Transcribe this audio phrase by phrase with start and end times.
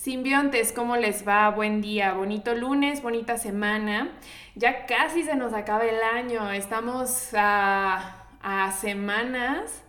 [0.00, 1.50] Simbiontes, ¿cómo les va?
[1.50, 4.10] Buen día, bonito lunes, bonita semana.
[4.54, 9.82] Ya casi se nos acaba el año, estamos a, a semanas,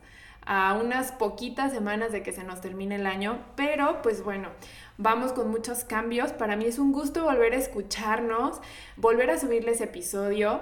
[0.45, 4.49] a unas poquitas semanas de que se nos termine el año, pero pues bueno,
[4.97, 6.33] vamos con muchos cambios.
[6.33, 8.59] Para mí es un gusto volver a escucharnos,
[8.97, 10.59] volver a subirles episodio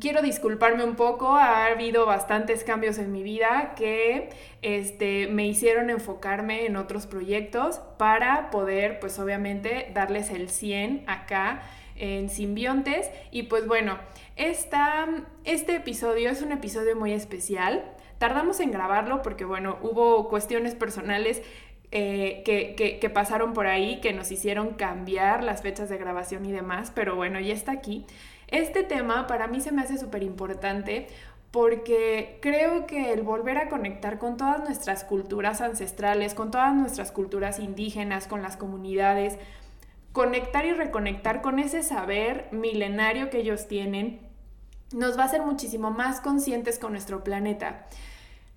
[0.00, 4.30] quiero disculparme un poco, ha habido bastantes cambios en mi vida que
[4.62, 11.62] este, me hicieron enfocarme en otros proyectos para poder, pues obviamente, darles el 100 acá
[11.96, 13.10] en Simbiontes.
[13.30, 13.98] Y pues bueno,
[14.36, 15.08] esta,
[15.44, 17.84] este episodio es un episodio muy especial.
[18.18, 21.42] Tardamos en grabarlo porque, bueno, hubo cuestiones personales
[21.90, 26.52] eh, que, que, pasaron por ahí que nos hicieron cambiar las fechas de grabación y
[26.52, 28.04] demás, pero bueno, ya está aquí.
[28.48, 31.06] Este tema para mí se me hace súper importante
[31.50, 37.12] porque creo que el volver a conectar con todas nuestras culturas ancestrales, con todas nuestras
[37.12, 39.38] culturas indígenas, con las comunidades,
[40.12, 44.20] conectar y reconectar con ese saber milenario que ellos tienen,
[44.92, 47.86] nos va a hacer muchísimo más conscientes con nuestro planeta.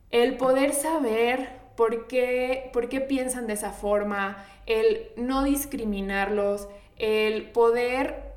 [0.09, 7.51] El poder saber por qué, por qué piensan de esa forma, el no discriminarlos, el
[7.51, 8.33] poder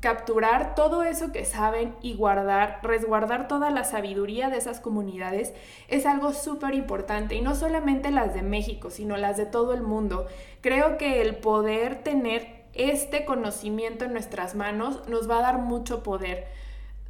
[0.00, 5.52] capturar todo eso que saben y guardar, resguardar toda la sabiduría de esas comunidades
[5.88, 9.82] es algo súper importante y no solamente las de México, sino las de todo el
[9.82, 10.26] mundo.
[10.62, 16.02] Creo que el poder tener este conocimiento en nuestras manos nos va a dar mucho
[16.02, 16.46] poder.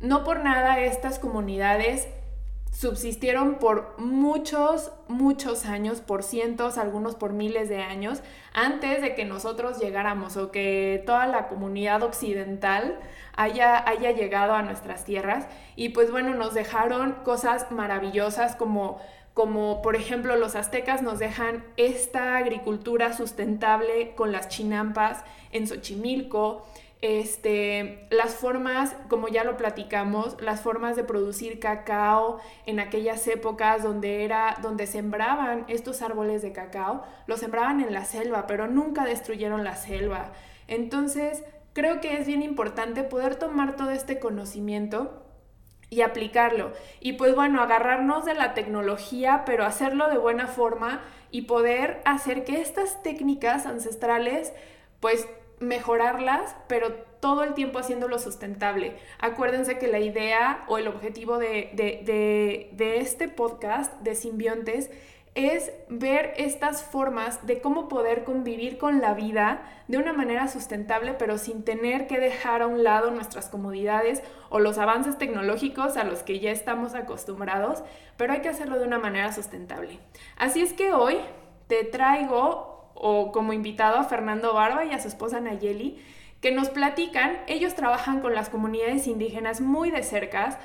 [0.00, 2.08] No por nada estas comunidades
[2.70, 8.22] subsistieron por muchos, muchos años, por cientos, algunos por miles de años,
[8.54, 12.98] antes de que nosotros llegáramos o que toda la comunidad occidental
[13.34, 15.46] haya, haya llegado a nuestras tierras.
[15.76, 19.00] Y pues bueno, nos dejaron cosas maravillosas como
[19.34, 26.66] como por ejemplo los aztecas nos dejan esta agricultura sustentable con las chinampas en Xochimilco,
[27.02, 33.82] este, las formas, como ya lo platicamos, las formas de producir cacao en aquellas épocas
[33.82, 39.04] donde era, donde sembraban estos árboles de cacao, los sembraban en la selva, pero nunca
[39.04, 40.32] destruyeron la selva.
[40.68, 45.24] Entonces, creo que es bien importante poder tomar todo este conocimiento
[45.88, 46.72] y aplicarlo.
[47.00, 51.00] Y pues bueno, agarrarnos de la tecnología, pero hacerlo de buena forma
[51.30, 54.52] y poder hacer que estas técnicas ancestrales
[55.00, 55.26] pues
[55.60, 58.96] mejorarlas, pero todo el tiempo haciéndolo sustentable.
[59.18, 64.90] Acuérdense que la idea o el objetivo de, de, este podcast de simbiontes
[65.34, 71.14] es ver estas formas de cómo poder convivir con la vida de una manera sustentable,
[71.14, 76.04] pero sin tener que dejar a un lado nuestras comodidades o los avances tecnológicos a
[76.04, 77.84] los que ya estamos acostumbrados,
[78.16, 80.00] pero hay que hacerlo de una manera sustentable.
[80.36, 81.18] Así es que hoy
[81.68, 82.69] te traigo
[83.02, 85.98] o como invitado a Fernando Barba y a su esposa Nayeli,
[86.42, 90.58] que nos platican, ellos trabajan con las comunidades indígenas muy de cerca,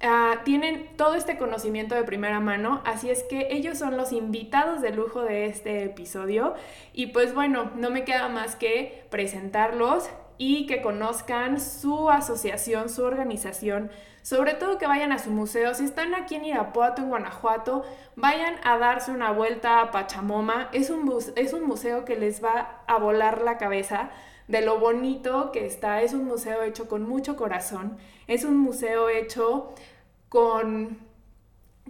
[0.00, 4.80] ah, tienen todo este conocimiento de primera mano, así es que ellos son los invitados
[4.82, 6.54] de lujo de este episodio.
[6.92, 10.08] Y pues bueno, no me queda más que presentarlos
[10.42, 13.90] y que conozcan su asociación, su organización,
[14.22, 15.74] sobre todo que vayan a su museo.
[15.74, 17.84] Si están aquí en Irapuato, en Guanajuato,
[18.16, 20.70] vayan a darse una vuelta a Pachamoma.
[20.72, 24.12] Es un, es un museo que les va a volar la cabeza
[24.48, 26.00] de lo bonito que está.
[26.00, 27.98] Es un museo hecho con mucho corazón.
[28.26, 29.74] Es un museo hecho
[30.30, 31.00] con,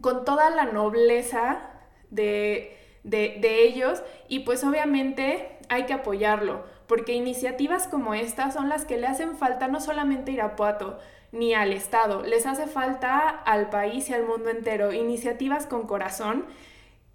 [0.01, 1.71] con toda la nobleza
[2.11, 8.85] de, de ellos y pues obviamente hay que apoyarlo porque iniciativas como estas son las
[8.85, 10.99] que le hacen falta no solamente a Irapuato,
[11.31, 16.47] ni al Estado, les hace falta al país y al mundo entero iniciativas con corazón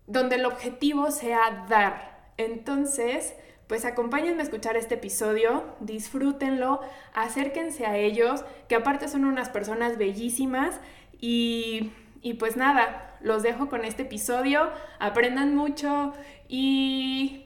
[0.08, 2.31] donde el objetivo sea dar.
[2.38, 3.35] Entonces,
[3.68, 6.80] pues acompáñenme a escuchar este episodio, disfrútenlo,
[7.14, 10.80] acérquense a ellos, que aparte son unas personas bellísimas
[11.19, 11.91] y,
[12.22, 14.69] y pues nada, los dejo con este episodio,
[15.00, 16.14] aprendan mucho
[16.47, 17.45] y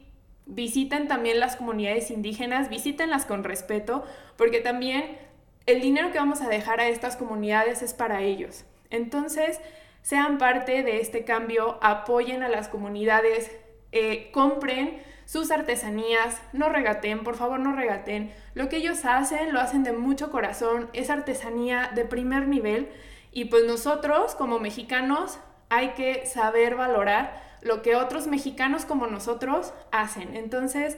[0.50, 4.04] visiten también las comunidades indígenas, visítenlas con respeto,
[4.36, 5.18] porque también
[5.66, 8.66] el dinero que vamos a dejar a estas comunidades es para ellos.
[8.90, 9.62] Entonces,
[10.02, 13.52] sean parte de este cambio, apoyen a las comunidades,
[13.92, 18.32] eh, compren sus artesanías, no regaten, por favor no regaten.
[18.56, 22.90] Lo que ellos hacen lo hacen de mucho corazón, es artesanía de primer nivel
[23.32, 25.38] y pues nosotros como mexicanos
[25.70, 30.36] hay que saber valorar lo que otros mexicanos como nosotros hacen.
[30.36, 30.98] Entonces,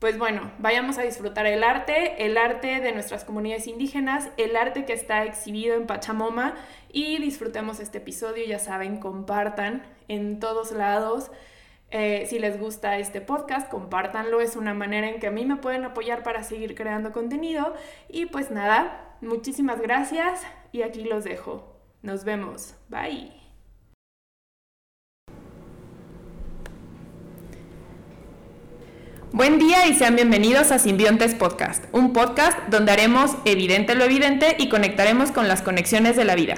[0.00, 4.86] pues bueno, vayamos a disfrutar el arte, el arte de nuestras comunidades indígenas, el arte
[4.86, 6.54] que está exhibido en Pachamoma
[6.90, 11.30] y disfrutemos este episodio, ya saben, compartan en todos lados.
[11.90, 15.56] Eh, si les gusta este podcast, compártanlo, es una manera en que a mí me
[15.56, 17.74] pueden apoyar para seguir creando contenido.
[18.08, 20.40] Y pues nada, muchísimas gracias
[20.72, 21.76] y aquí los dejo.
[22.00, 22.74] Nos vemos.
[22.88, 23.39] Bye.
[29.32, 34.56] Buen día y sean bienvenidos a Simbiontes Podcast, un podcast donde haremos evidente lo evidente
[34.58, 36.56] y conectaremos con las conexiones de la vida.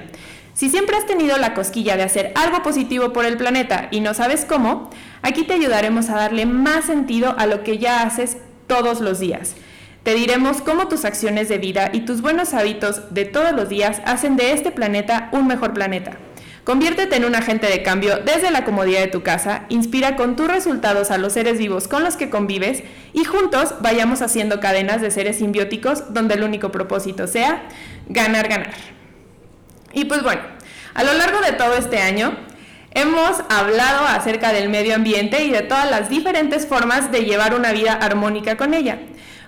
[0.55, 4.15] Si siempre has tenido la cosquilla de hacer algo positivo por el planeta y no
[4.15, 4.89] sabes cómo,
[5.21, 8.39] aquí te ayudaremos a darle más sentido a lo que ya haces
[8.69, 9.55] todos los días.
[10.03, 14.01] Te diremos cómo tus acciones de vida y tus buenos hábitos de todos los días
[14.07, 16.17] hacen de este planeta un mejor planeta.
[16.65, 20.47] Conviértete en un agente de cambio desde la comodidad de tu casa, inspira con tus
[20.47, 25.11] resultados a los seres vivos con los que convives y juntos vayamos haciendo cadenas de
[25.11, 27.65] seres simbióticos donde el único propósito sea
[28.09, 28.71] ganar, ganar.
[29.93, 30.43] Y pues bueno,
[30.95, 32.37] a lo largo de todo este año
[32.93, 37.73] hemos hablado acerca del medio ambiente y de todas las diferentes formas de llevar una
[37.73, 39.01] vida armónica con ella.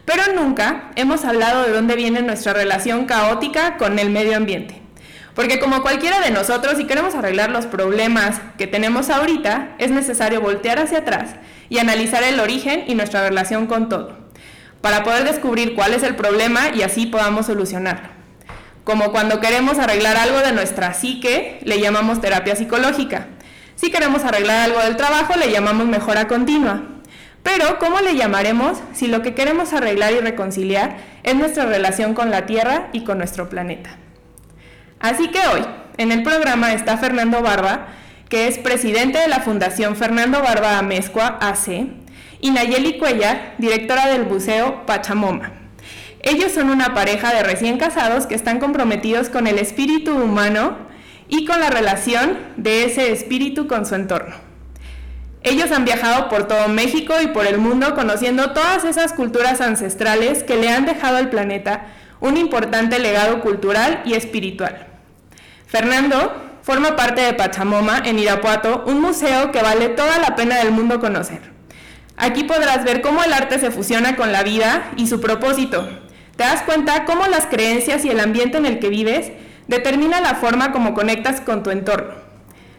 [0.05, 4.84] Pero nunca hemos hablado de dónde viene nuestra relación caótica con el medio ambiente.
[5.35, 10.41] Porque como cualquiera de nosotros, si queremos arreglar los problemas que tenemos ahorita, es necesario
[10.41, 11.31] voltear hacia atrás
[11.69, 14.17] y analizar el origen y nuestra relación con todo,
[14.81, 18.09] para poder descubrir cuál es el problema y así podamos solucionarlo.
[18.85, 23.27] Como cuando queremos arreglar algo de nuestra psique, le llamamos terapia psicológica.
[23.75, 26.83] Si queremos arreglar algo del trabajo, le llamamos mejora continua.
[27.43, 32.31] Pero, ¿cómo le llamaremos si lo que queremos arreglar y reconciliar es nuestra relación con
[32.31, 33.99] la Tierra y con nuestro planeta?
[35.05, 35.61] Así que hoy,
[35.99, 37.89] en el programa está Fernando Barba,
[38.31, 41.89] que es presidente de la Fundación Fernando Barba Amezcua AC,
[42.41, 45.53] y Nayeli Cuellar, directora del Buceo Pachamoma.
[46.23, 50.79] Ellos son una pareja de recién casados que están comprometidos con el espíritu humano
[51.29, 54.37] y con la relación de ese espíritu con su entorno.
[55.43, 60.43] Ellos han viajado por todo México y por el mundo conociendo todas esas culturas ancestrales
[60.43, 61.89] que le han dejado al planeta
[62.21, 64.84] un importante legado cultural y espiritual.
[65.75, 66.32] Fernando
[66.62, 71.00] forma parte de Pachamoma en Irapuato, un museo que vale toda la pena del mundo
[71.00, 71.41] conocer.
[72.17, 75.88] Aquí podrás ver cómo el arte se fusiona con la vida y su propósito,
[76.37, 79.32] te das cuenta cómo las creencias y el ambiente en el que vives
[79.67, 82.15] determina la forma como conectas con tu entorno.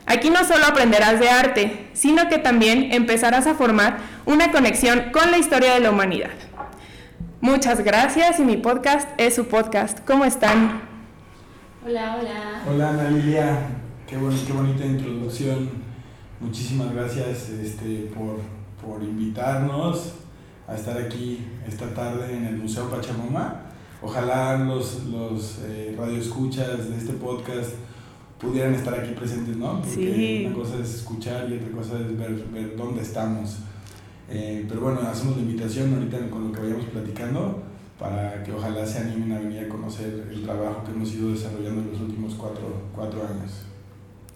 [0.06, 5.32] Aquí no solo aprenderás de arte, sino que también empezarás a formar una conexión con
[5.32, 6.32] la historia de la humanidad.
[7.42, 10.00] Muchas gracias y mi podcast es su podcast.
[10.06, 10.85] ¿Cómo están?
[11.88, 12.64] Hola, hola.
[12.68, 13.60] Hola Ana Lilia,
[14.08, 15.70] qué, qué bonita introducción.
[16.40, 18.40] Muchísimas gracias este, por,
[18.84, 20.14] por invitarnos
[20.68, 23.66] a estar aquí esta tarde en el Museo Pachamama.
[24.02, 27.74] Ojalá los, los eh, radioescuchas de este podcast
[28.42, 29.80] pudieran estar aquí presentes, ¿no?
[29.84, 33.58] Porque una cosa es escuchar y otra cosa es ver, ver dónde estamos.
[34.28, 38.86] Eh, pero bueno, hacemos la invitación ahorita con lo que vayamos platicando para que ojalá
[38.86, 42.36] se animen a venir a conocer el trabajo que hemos ido desarrollando en los últimos
[42.36, 43.64] cuatro, cuatro años.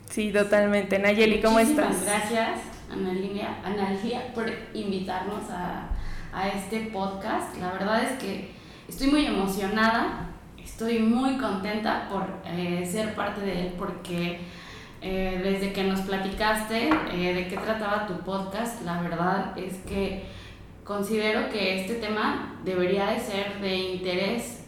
[0.09, 0.97] Sí, totalmente.
[0.97, 2.05] Nayeli, ¿cómo Muchísimas estás?
[2.05, 2.59] gracias,
[2.91, 5.89] Ana Lilia, Ana Lilia, por invitarnos a,
[6.33, 7.57] a este podcast.
[7.59, 8.51] La verdad es que
[8.87, 14.39] estoy muy emocionada, estoy muy contenta por eh, ser parte de él porque
[15.01, 20.25] eh, desde que nos platicaste eh, de qué trataba tu podcast, la verdad es que
[20.89, 24.65] considero que este tema debería de ser de interés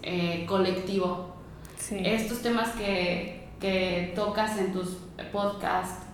[0.47, 1.35] colectivo.
[1.79, 1.97] Sí.
[2.05, 4.99] Estos temas que, que tocas en tus
[5.31, 6.05] podcasts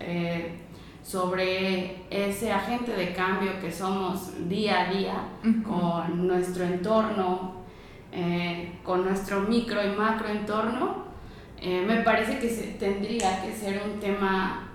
[1.04, 5.16] sobre ese agente de cambio que somos día a día
[5.66, 7.64] con nuestro entorno,
[8.14, 11.04] eh, con nuestro micro y macro entorno,
[11.60, 14.70] eh, me parece que se, tendría que ser un tema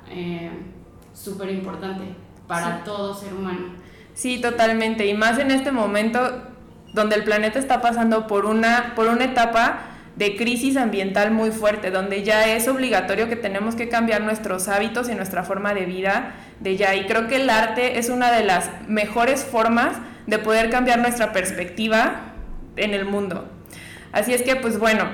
[1.15, 2.05] súper importante
[2.47, 2.83] para Sí.
[2.85, 3.82] todo ser humano.
[4.15, 5.07] Sí, totalmente.
[5.07, 6.43] Y más en este momento
[6.93, 9.81] donde el planeta está pasando por una, por una etapa
[10.17, 15.09] de crisis ambiental muy fuerte, donde ya es obligatorio que tenemos que cambiar nuestros hábitos
[15.09, 16.95] y nuestra forma de vida de ya.
[16.95, 21.33] Y creo que el arte es una de las mejores formas de poder cambiar nuestra
[21.33, 22.35] perspectiva
[22.77, 23.51] en el mundo.
[24.13, 25.07] Así es que, pues bueno,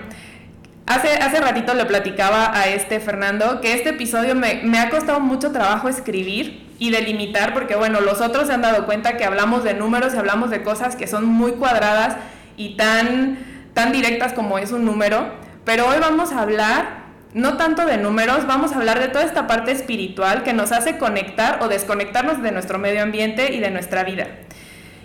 [0.88, 5.20] hace, hace ratito le platicaba a este Fernando que este episodio me, me ha costado
[5.20, 9.64] mucho trabajo escribir y delimitar, porque bueno, los otros se han dado cuenta que hablamos
[9.64, 12.16] de números y hablamos de cosas que son muy cuadradas
[12.56, 13.38] y tan,
[13.74, 15.32] tan directas como es un número,
[15.64, 19.46] pero hoy vamos a hablar no tanto de números, vamos a hablar de toda esta
[19.46, 24.02] parte espiritual que nos hace conectar o desconectarnos de nuestro medio ambiente y de nuestra
[24.02, 24.28] vida.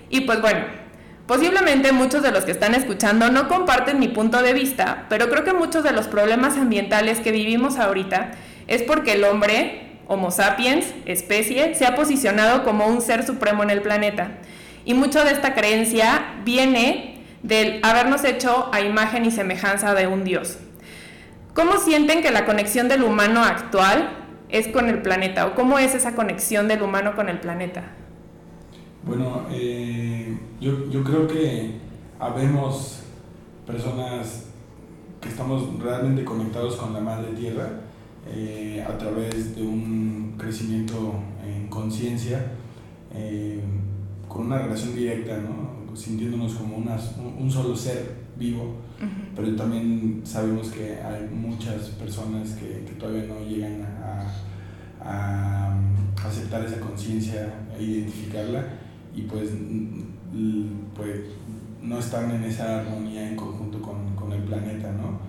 [0.09, 0.65] Y pues bueno,
[1.33, 5.43] posiblemente muchos de los que están escuchando no comparten mi punto de vista, pero creo
[5.43, 8.33] que muchos de los problemas ambientales que vivimos ahorita
[8.67, 13.71] es porque el hombre Homo sapiens, especie, se ha posicionado como un ser supremo en
[13.71, 14.33] el planeta.
[14.85, 20.23] Y mucho de esta creencia viene del habernos hecho a imagen y semejanza de un
[20.23, 20.59] Dios.
[21.55, 24.07] ¿Cómo sienten que la conexión del humano actual
[24.49, 25.47] es con el planeta?
[25.47, 27.85] ¿O cómo es esa conexión del humano con el planeta?
[29.05, 31.71] Bueno, eh, yo, yo creo que
[32.19, 33.01] habemos
[33.67, 34.45] personas
[35.19, 37.81] que estamos realmente conectados con la madre tierra
[38.29, 42.53] eh, a través de un crecimiento en conciencia,
[43.13, 43.59] eh,
[44.29, 45.95] con una relación directa, ¿no?
[45.95, 48.77] sintiéndonos como unas, un solo ser vivo,
[49.35, 54.31] pero también sabemos que hay muchas personas que, que todavía no llegan a,
[55.01, 55.77] a,
[56.25, 58.65] aceptar esa conciencia e identificarla
[59.15, 59.49] y pues,
[60.95, 61.21] pues
[61.83, 65.19] no están en esa armonía en conjunto con, con el planeta, ¿no?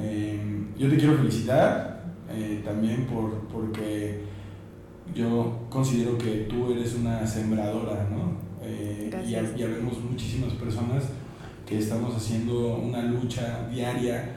[0.00, 0.40] Eh,
[0.78, 4.22] yo te quiero felicitar eh, también por, porque
[5.14, 8.32] yo considero que tú eres una sembradora, ¿no?
[8.62, 11.04] Eh, y, ya vemos muchísimas personas
[11.66, 14.36] que estamos haciendo una lucha diaria,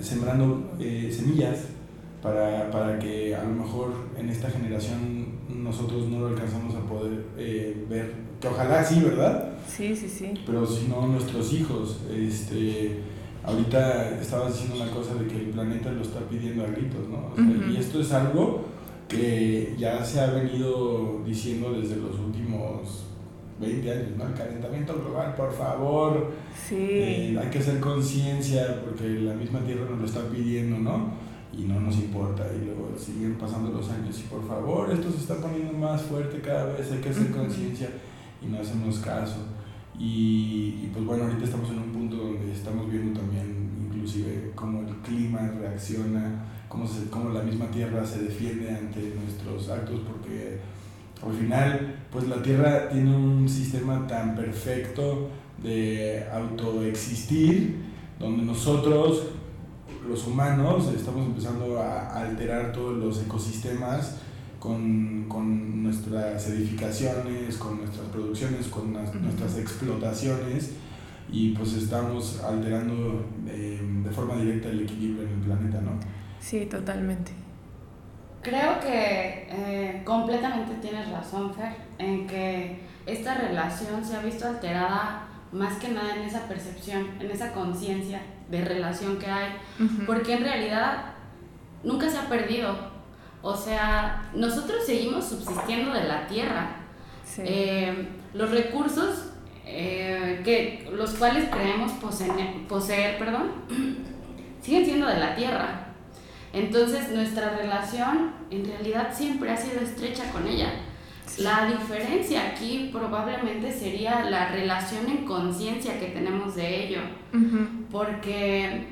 [0.00, 0.72] sembrando
[1.10, 1.68] semillas
[2.22, 5.31] para, para, que a lo mejor en esta generación
[5.62, 7.24] nosotros no lo alcanzamos a poder
[7.88, 9.50] ver, que ojalá sí, ¿verdad?
[9.68, 10.34] Sí, sí, sí.
[10.44, 12.00] Pero si no, nuestros hijos.
[12.12, 13.00] Este,
[13.44, 17.32] ahorita estabas diciendo una cosa de que el planeta lo está pidiendo a gritos, ¿no?
[17.72, 18.64] Y esto es algo
[19.08, 23.04] que ya se ha venido diciendo desde los últimos
[23.60, 24.26] 20 años, ¿no?
[24.26, 26.32] El calentamiento global, por favor.
[26.68, 26.76] Sí.
[26.78, 31.31] Eh, hay que hacer conciencia porque la misma Tierra nos lo está pidiendo, ¿no?
[31.52, 32.46] Y no nos importa.
[32.54, 36.40] Y luego siguen pasando los años y por favor, esto se está poniendo más fuerte
[36.40, 37.90] cada vez, hay que hacer conciencia
[38.42, 39.46] y no hacemos caso.
[39.98, 44.96] Y, pues bueno, ahorita estamos en un punto donde estamos viendo también inclusive cómo el
[44.96, 50.58] clima reacciona, cómo, se, cómo la misma Tierra se defiende ante nuestros actos, porque
[51.24, 55.28] al final pues la Tierra tiene un sistema tan perfecto
[55.62, 57.76] de autoexistir,
[58.18, 59.28] donde nosotros,
[60.06, 64.16] los humanos, estamos empezando a alterar todos los ecosistemas
[64.58, 70.72] con, con, nuestras edificaciones, con nuestras producciones, con nuestras explotaciones
[71.30, 75.92] y pues estamos alterando eh, de forma directa el equilibrio en el planeta, ¿no?
[76.40, 77.32] Sí, totalmente.
[78.42, 85.28] Creo que eh, completamente tienes razón, Fer, en que esta relación se ha visto alterada
[85.52, 89.52] más que nada en esa percepción, en esa conciencia de relación que hay,
[90.06, 91.12] porque en realidad
[91.84, 92.74] nunca se ha perdido,
[93.42, 96.76] o sea, nosotros seguimos subsistiendo de la tierra.
[97.38, 99.32] Eh, los recursos
[99.64, 103.52] eh, que los cuales creemos poseer, poseer perdón,
[104.60, 105.86] siguen siendo de la tierra.
[106.52, 110.70] Entonces nuestra relación en realidad siempre ha sido estrecha con ella.
[111.38, 117.00] La diferencia aquí probablemente sería la relación en conciencia que tenemos de ello,
[117.90, 118.88] porque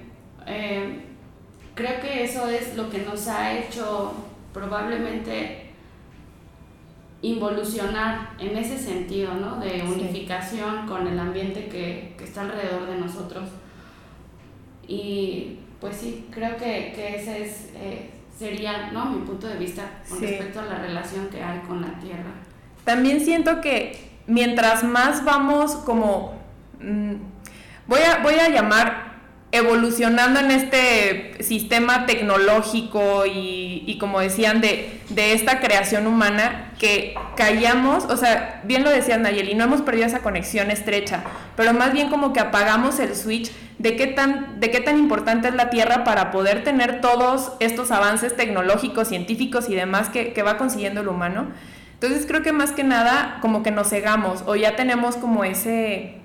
[0.46, 1.00] eh,
[1.74, 4.14] creo que eso es lo que nos ha hecho
[4.52, 5.70] probablemente
[7.22, 9.58] involucionar en ese sentido, ¿no?
[9.58, 13.50] De unificación con el ambiente que, que, está alrededor de nosotros.
[14.88, 18.10] Y pues sí, creo que, que ese es, eh,
[18.40, 19.04] sería, ¿no?
[19.04, 22.30] Mi punto de vista con respecto a la relación que hay con la Tierra.
[22.84, 26.40] También siento que mientras más vamos como...
[26.80, 27.16] Mm,
[27.86, 29.09] voy, a, voy a llamar
[29.52, 38.04] evolucionando en este sistema tecnológico y, como decían, de, de, esta creación humana, que callamos,
[38.04, 41.24] o sea, bien lo decía Nayeli, no hemos perdido esa conexión estrecha,
[41.56, 45.48] pero más bien como que apagamos el switch de qué tan, de qué tan importante
[45.48, 50.42] es la Tierra para poder tener todos estos avances tecnológicos, científicos y demás que, que
[50.42, 51.48] va consiguiendo el humano.
[51.94, 56.20] Entonces creo que más que nada como que nos cegamos o ya tenemos como ese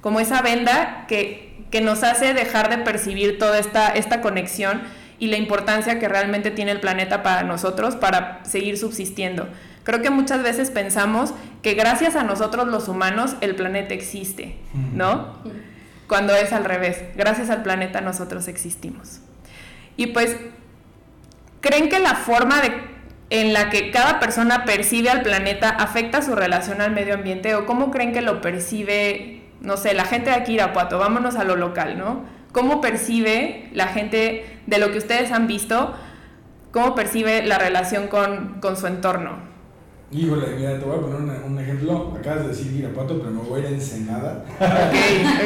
[0.00, 4.82] como esa venda que que nos hace dejar de percibir toda esta, esta conexión
[5.18, 9.48] y la importancia que realmente tiene el planeta para nosotros para seguir subsistiendo.
[9.82, 14.54] Creo que muchas veces pensamos que gracias a nosotros los humanos el planeta existe,
[14.94, 15.36] ¿no?
[16.06, 19.18] Cuando es al revés, gracias al planeta nosotros existimos.
[19.96, 20.36] Y pues,
[21.60, 22.70] ¿creen que la forma de,
[23.30, 27.66] en la que cada persona percibe al planeta afecta su relación al medio ambiente o
[27.66, 31.56] cómo creen que lo percibe no sé, la gente de aquí Irapuato, vámonos a lo
[31.56, 32.22] local, ¿no?
[32.52, 35.92] ¿Cómo percibe la gente de lo que ustedes han visto,
[36.70, 39.54] cómo percibe la relación con, su entorno?
[40.12, 42.14] Híjole, mira, te voy a poner un ejemplo.
[42.16, 44.44] Acabas de decir Irapuato, pero me voy a ir a Ensenada.
[44.60, 44.94] Ok,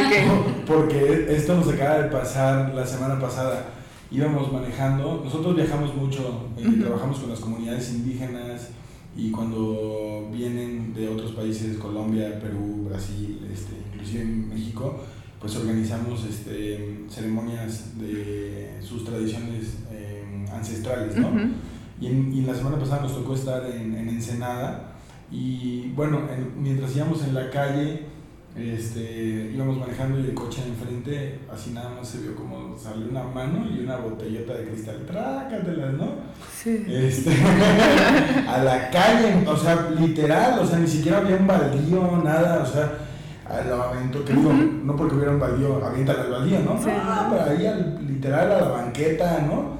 [0.05, 0.67] ok.
[0.67, 3.65] Porque esto nos acaba de pasar la semana pasada.
[4.11, 8.69] íbamos manejando, nosotros viajamos mucho, eh, trabajamos con las comunidades indígenas
[9.17, 13.75] y cuando vienen de otros países, Colombia, Perú, Brasil, este,
[14.09, 15.00] inclusive México,
[15.41, 21.29] pues organizamos este, ceremonias de sus tradiciones eh, ancestrales, ¿no?
[22.00, 24.95] y, en, la semana pasada nos tocó estar en, en Ensenada
[25.31, 26.23] y bueno,
[26.57, 28.07] mientras íbamos en la calle,
[28.57, 33.23] este, íbamos manejando y el coche enfrente, así nada más se vio como salió una
[33.23, 36.07] mano y una botellota de cristal, trácatelas, ¿no?
[36.53, 36.85] Sí.
[36.88, 37.31] Este,
[38.49, 42.67] a la calle, o sea, literal, o sea, ni siquiera había un baldío, nada, o
[42.67, 42.91] sea,
[43.49, 46.78] al lavamento, que digo, no porque hubiera un baldío, aviéntale al baldío, ¿no?
[46.78, 46.90] Sí.
[46.90, 49.78] No, pero ahí literal a la banqueta, ¿no?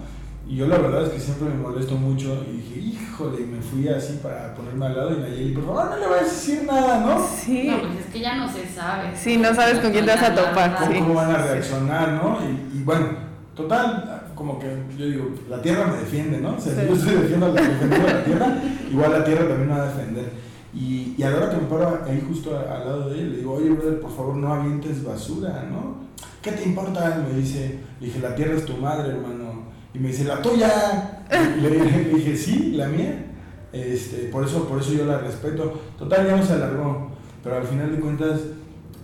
[0.49, 3.87] Y yo la verdad es que siempre me molesto mucho y dije, híjole, me fui
[3.89, 7.01] así para ponerme al lado y Nayeli, por favor, no le voy a decir nada,
[7.01, 7.23] ¿no?
[7.23, 7.69] Sí.
[7.71, 9.15] No, pues es que ya no se sabe.
[9.15, 10.77] Sí, no sabes con quién te vas a topar.
[10.77, 12.39] ¿Cómo, ¿Cómo van a reaccionar, no?
[12.75, 13.09] Y, bueno,
[13.55, 16.55] total, como que yo digo, la tierra me defiende, ¿no?
[16.55, 18.47] O sea, si yo estoy defendiendo, defendiendo la tierra,
[18.91, 20.48] igual la tierra también me va a defender.
[20.75, 23.37] Y, y a la hora que me paro ahí justo al lado de él, le
[23.39, 26.09] digo, oye, brother, por favor, no avientes basura, ¿no?
[26.43, 27.25] ¿Qué te importa?
[27.29, 29.49] Me dice, le dije, la tierra es tu madre, hermano
[29.95, 31.25] y me dice, la tuya.
[31.61, 31.71] le,
[32.15, 33.25] dije, sí, la mía.
[33.73, 35.81] Este, por, eso, por eso yo la respeto.
[35.99, 37.11] Total, ya no se alargó.
[37.43, 38.41] Pero al final de cuentas,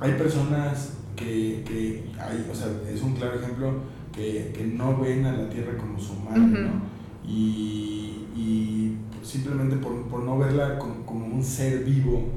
[0.01, 3.73] hay personas que, que hay, o sea, es un claro ejemplo
[4.13, 6.83] que, que, no ven a la tierra como su madre, ¿no?
[7.27, 8.14] Y
[9.35, 12.29] simplemente por, por, no verla como, como un ser vivo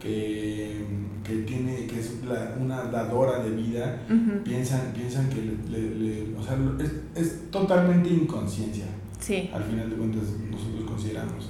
[0.00, 0.84] que
[1.24, 2.12] que tiene que es
[2.60, 4.02] una dadora de vida
[4.44, 8.84] piensan piensan que le, o sea, es, es, totalmente inconsciencia
[9.18, 9.50] sí.
[9.52, 11.48] al final de cuentas nosotros consideramos.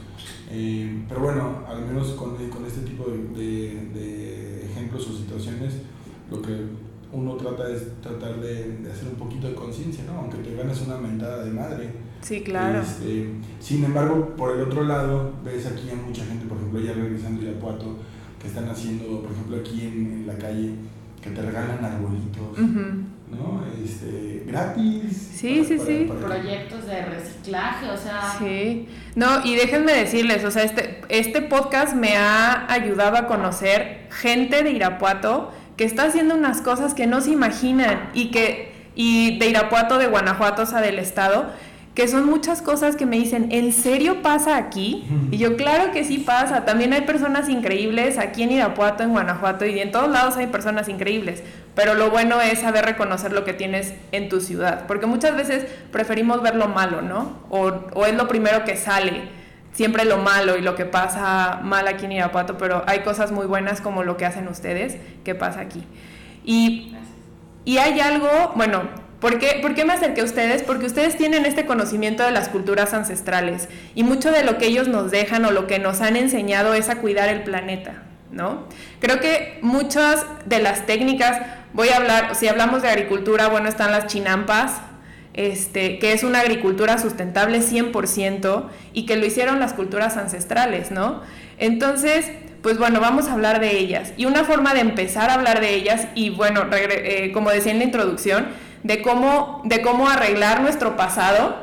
[0.51, 5.75] Eh, pero bueno al menos con, con este tipo de, de, ejemplos o situaciones
[6.31, 6.53] lo que
[7.13, 10.81] uno trata es tratar de, de hacer un poquito de conciencia no aunque te ganes
[10.83, 11.91] una mentada de madre
[12.25, 12.81] Sí, claro.
[12.81, 13.29] Este,
[13.61, 17.43] sin embargo, por el otro lado, ves aquí a mucha gente, por ejemplo, ya regresando
[17.43, 17.99] a Irapuato,
[18.41, 20.71] que están haciendo, por ejemplo, aquí en, la calle,
[21.23, 23.63] que te regalan arbolitos, ¿no?
[23.85, 25.33] Este, gratis.
[25.35, 26.11] Sí, sí, sí.
[26.19, 28.37] Proyectos de reciclaje, o sea.
[28.39, 28.89] Sí.
[29.17, 34.63] No, y déjenme decirles, o sea, este, este podcast me ha ayudado a conocer gente
[34.63, 39.49] de Irapuato que está haciendo unas cosas que no se imaginan y que y de
[39.49, 41.51] Irapuato, de Guanajuato, o sea, del estado,
[41.95, 45.07] que son muchas cosas que me dicen, ¿en serio pasa aquí?
[45.31, 46.65] Y yo, claro que sí pasa.
[46.65, 50.89] También hay personas increíbles aquí en Irapuato, en Guanajuato, y en todos lados hay personas
[50.89, 51.45] increíbles.
[51.77, 54.87] Pero lo bueno es saber reconocer lo que tienes en tu ciudad.
[54.89, 57.39] Porque muchas veces preferimos ver lo malo, ¿no?
[57.49, 59.29] O, o es lo primero que sale.
[59.73, 63.47] Siempre lo malo y lo que pasa mal aquí en Irapuato, pero hay cosas muy
[63.47, 65.85] buenas como lo que hacen ustedes que pasa aquí.
[66.45, 66.95] Y,
[67.65, 68.83] y hay algo, bueno,
[69.25, 70.63] ¿Por qué, me acerqué a ustedes?
[70.63, 74.87] Porque ustedes tienen este conocimiento de las culturas ancestrales y mucho de lo que ellos
[74.87, 78.69] nos dejan o lo que nos han enseñado es a cuidar el planeta, ¿no?
[79.01, 81.41] Creo que muchas de las técnicas,
[81.73, 84.83] voy a hablar, si hablamos de agricultura, bueno, están las chinampas,
[85.33, 91.23] este, que es una agricultura sustentable 100% y que lo hicieron las culturas ancestrales, ¿no?
[91.57, 94.13] Entonces, pues bueno, vamos a hablar de ellas.
[94.19, 97.79] Y una forma de empezar a hablar de ellas, y bueno, eh, como decía en
[97.79, 98.49] la introducción,
[98.85, 101.57] de cómo, de cómo arreglar nuestro pasado,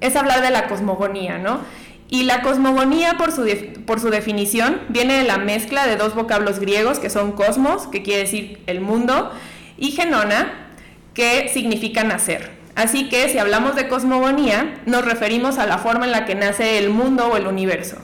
[0.00, 1.60] es hablar de la cosmogonía, ¿no?
[2.08, 3.46] Y la cosmogonía, por su,
[3.86, 8.02] por su definición, viene de la mezcla de dos vocablos griegos, que son cosmos, que
[8.02, 9.30] quiere decir el mundo,
[9.78, 10.70] y genona,
[11.14, 12.50] que significa nacer.
[12.74, 16.78] Así que si hablamos de cosmogonía, nos referimos a la forma en la que nace
[16.78, 17.98] el mundo o el universo.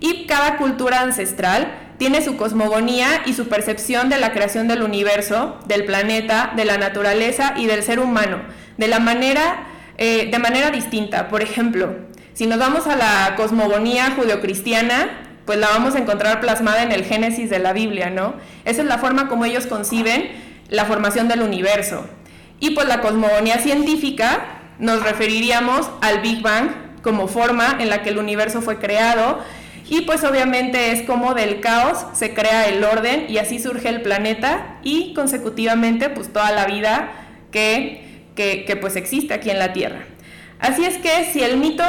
[0.00, 5.58] Y cada cultura ancestral tiene su cosmogonía y su percepción de la creación del universo,
[5.66, 8.38] del planeta, de la naturaleza y del ser humano,
[8.78, 9.66] de, la manera,
[9.98, 11.28] eh, de manera distinta.
[11.28, 11.94] Por ejemplo,
[12.32, 15.10] si nos vamos a la cosmogonía judeocristiana,
[15.44, 18.32] pues la vamos a encontrar plasmada en el Génesis de la Biblia, ¿no?
[18.64, 20.30] Esa es la forma como ellos conciben
[20.70, 22.06] la formación del universo.
[22.60, 24.46] Y pues la cosmogonía científica
[24.78, 26.70] nos referiríamos al Big Bang
[27.02, 29.40] como forma en la que el universo fue creado
[29.90, 34.02] y pues obviamente es como del caos se crea el orden y así surge el
[34.02, 37.10] planeta y consecutivamente pues toda la vida
[37.50, 40.04] que, que, pues existe aquí en la Tierra.
[40.60, 41.84] Así es que si el mito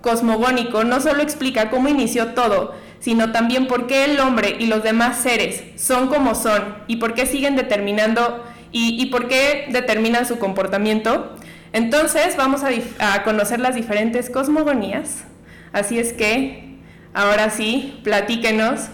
[0.00, 4.82] cosmogónico no solo explica cómo inició todo, sino también por qué el hombre y los
[4.82, 10.24] demás seres son como son y por qué siguen determinando y, y por qué determinan
[10.24, 11.36] su comportamiento,
[11.74, 12.70] entonces vamos a,
[13.14, 15.24] a conocer las diferentes cosmogonías.
[15.72, 16.71] Así es que
[17.14, 18.88] Ahora sí, platíquenos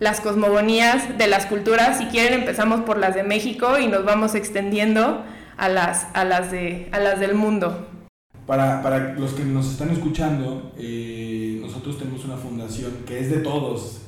[0.00, 1.98] las cosmogonías de las culturas.
[1.98, 5.22] Si quieren, empezamos por las de México y nos vamos extendiendo
[5.56, 7.86] a las, a las, de, a las del mundo.
[8.46, 13.38] para, para, los que nos están escuchando, eh, nosotros tenemos una fundación que es de
[13.38, 14.00] todos,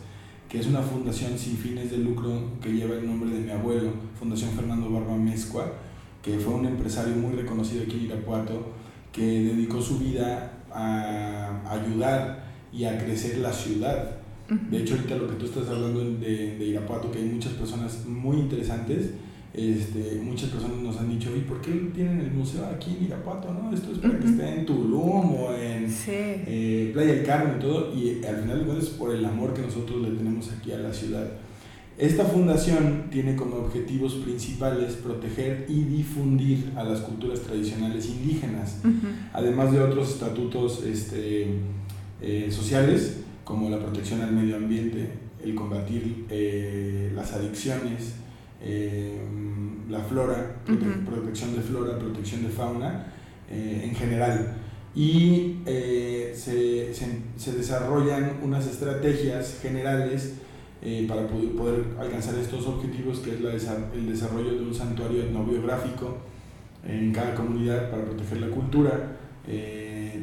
[0.48, 3.90] que es una fundación sin fines de lucro que lleva el nombre de mi abuelo,
[4.18, 5.72] Fundación Fernando Barba Mezcua,
[6.20, 8.72] que fue un empresario muy reconocido aquí en Irapuato,
[9.12, 14.16] que dedicó su vida a ayudar y a crecer la ciudad.
[14.70, 18.04] De hecho, ahorita lo que tú estás hablando de, de Irapuato, que hay muchas personas
[18.06, 19.10] muy interesantes,
[19.54, 23.52] este, muchas personas nos han dicho, ¿y por qué tienen el museo aquí en Irapuato?
[23.52, 23.72] No?
[23.72, 27.94] Esto es para que esté en Tulum o en eh, Playa del Carmen y todo,
[27.94, 30.92] y al final de es por el amor que nosotros le tenemos aquí a la
[30.92, 31.26] ciudad.
[31.98, 38.80] Esta fundación tiene como objetivos principales proteger y difundir a las culturas tradicionales indígenas,
[39.34, 41.58] además de otros estatutos este,
[42.22, 45.08] eh, sociales como la protección al medio ambiente,
[45.44, 48.14] el combatir eh, las adicciones,
[48.64, 49.18] eh,
[49.88, 53.06] la flora, protección de flora, protección de fauna
[53.50, 54.54] eh, en general.
[54.94, 60.34] Y eh, se, se, desarrollan unas estrategias generales
[61.06, 66.18] para poder, alcanzar estos objetivos, que es la, el desarrollo de un santuario etnobiográfico
[66.84, 69.16] en cada comunidad para proteger la cultura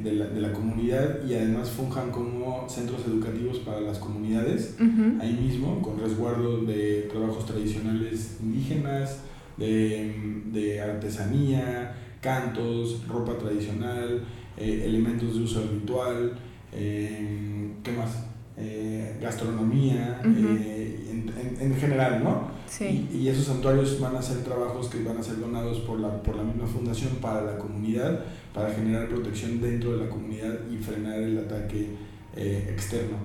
[0.03, 4.75] de la, de, la, comunidad y además funjan como centros educativos para las comunidades,
[5.19, 9.21] ahí mismo, con resguardo de trabajos tradicionales indígenas,
[9.57, 14.23] de, de artesanía, cantos, ropa tradicional,
[14.57, 16.33] eh, elementos de uso ritual,
[16.73, 18.25] eh, ¿qué más?
[18.57, 22.58] Eh, gastronomía, en, en, general, ¿no?
[22.69, 23.09] Sí.
[23.11, 26.21] Y, y, esos santuarios van a ser trabajos que van a ser donados por la,
[26.21, 30.77] por la misma fundación para la comunidad para generar protección dentro de la comunidad y
[30.77, 31.89] frenar el ataque
[32.35, 33.17] eh, externo.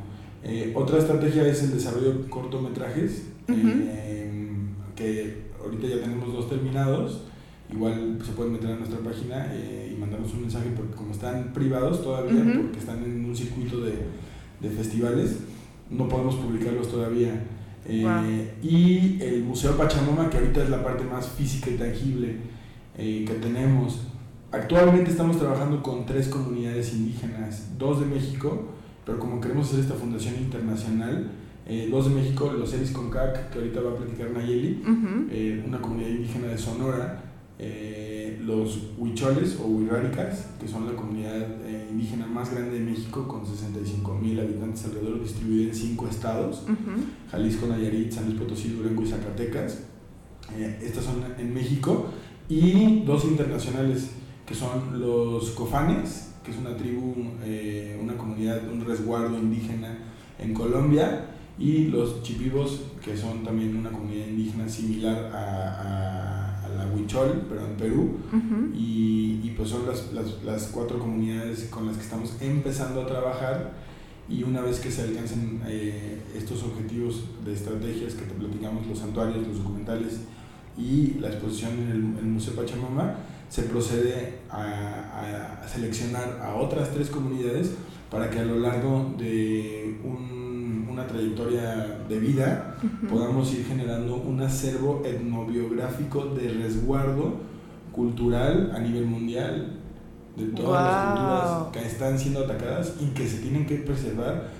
[0.42, 4.30] Eh, otra estrategia es el desarrollo de cortometrajes, eh,
[4.94, 7.22] que ahorita ya tenemos dos terminados.
[7.72, 9.52] Igual se pueden meter a nuestra página
[9.90, 13.94] y mandarnos un mensaje porque como están privados todavía, porque están en un circuito de,
[14.60, 15.38] de festivales,
[15.90, 17.42] no podemos publicarlos todavía.
[17.88, 22.36] Y el Museo Pachamama, que ahorita es la parte más física y tangible
[22.96, 24.00] que tenemos,
[24.54, 28.68] Actualmente estamos trabajando con tres comunidades indígenas, dos de México,
[29.04, 31.32] pero como queremos hacer esta fundación internacional,
[31.66, 34.80] eh, dos de México, los Eris Concac, que ahorita va a platicar Nayeli,
[35.28, 37.23] eh, una comunidad indígena de Sonora,
[37.58, 41.46] eh, los Huicholes o Huiráricas, que son la comunidad
[41.90, 46.64] indígena más grande de México, con 65 mil habitantes alrededor, distribuida en cinco estados,
[47.30, 49.84] Jalisco, Nayarit, San Luis Potosí, Durango y Zacatecas.
[50.82, 52.10] estas son en México,
[52.48, 54.10] y dos internacionales,
[54.46, 59.98] que son los cofanes, que es una tribu, eh, una comunidad, un resguardo indígena
[60.38, 66.23] en Colombia, y los chipibos, que son también una comunidad indígena similar a,
[66.94, 68.16] Huichol, pero en Perú,
[68.74, 73.06] y, y, pues son las, las, las, cuatro comunidades con las que estamos empezando a
[73.06, 73.72] trabajar,
[74.28, 78.98] y una vez que se alcancen eh, estos objetivos de estrategias que te platicamos, los
[78.98, 80.20] santuarios, los documentales
[80.78, 83.16] y la exposición en el, en el Museo Pachamama,
[83.48, 87.72] se procede a, a, seleccionar a otras tres comunidades
[88.10, 90.43] para que a lo largo de un,
[90.94, 92.76] una trayectoria de vida
[93.08, 97.40] podamos ir generando un acervo etnobiográfico de resguardo
[97.92, 99.80] cultural a nivel mundial
[100.36, 104.50] de todas las culturas que están siendo atacadas y que se tienen que preservar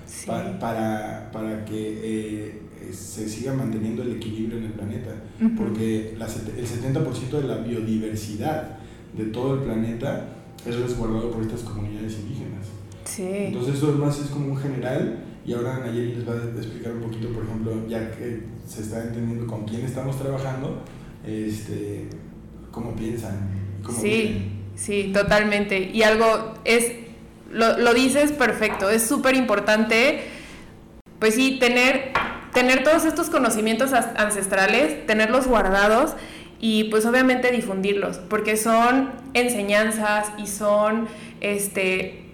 [0.59, 5.11] para, para que eh, se siga manteniendo el equilibrio en el planeta.
[5.57, 8.77] Porque el 70% de la biodiversidad
[9.17, 10.27] de todo el planeta
[10.65, 12.67] es resguardado por estas comunidades indígenas.
[13.05, 13.27] Sí.
[13.27, 17.01] Entonces eso más es como un general y ahora Nayeli les va a explicar un
[17.01, 20.81] poquito, por ejemplo, ya que se está entendiendo con quién estamos trabajando,
[21.25, 22.07] este,
[22.71, 23.51] cómo piensan.
[23.83, 25.91] Cómo sí, sí, totalmente.
[25.93, 26.93] Y algo es,
[27.51, 30.23] lo, lo dices perfecto, es súper importante,
[31.19, 32.11] pues sí, tener,
[32.51, 36.15] tener todos estos conocimientos ancestrales, tenerlos guardados
[36.59, 41.07] y pues obviamente difundirlos, porque son enseñanzas y son,
[41.39, 42.24] este,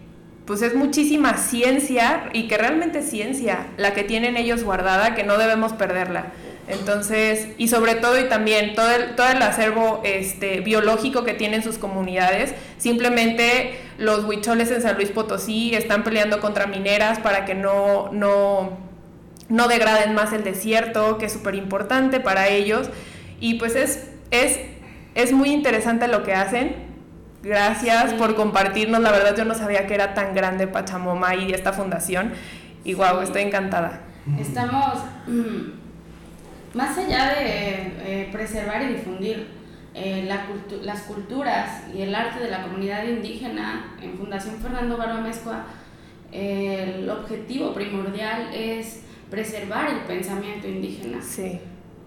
[0.52, 5.24] pues es muchísima ciencia y que realmente es ciencia la que tienen ellos guardada, que
[5.24, 6.34] no debemos perderla.
[6.68, 11.64] Entonces, y sobre todo y también todo el, todo el acervo este, biológico que tienen
[11.64, 17.56] sus comunidades, simplemente los huicholes en San Luis Potosí están peleando contra mineras para que
[17.56, 18.78] no, no,
[19.48, 22.90] no degraden más el desierto, que es súper importante para ellos.
[23.40, 24.60] Y pues es es,
[25.16, 26.91] es muy interesante lo que hacen.
[27.44, 29.02] Gracias por compartirnos.
[29.02, 32.34] La verdad yo no sabía que era tan grande Pachamoma y esta fundación.
[32.84, 34.02] Y wow, estoy encantada.
[34.40, 39.48] Estamos, mm, más allá de eh, preservar y difundir
[39.94, 40.30] eh,
[40.84, 45.66] las culturas y el arte de la comunidad indígena en Fundación Fernando Barba Mezcua,
[46.32, 51.20] el objetivo primordial es preservar el pensamiento indígena,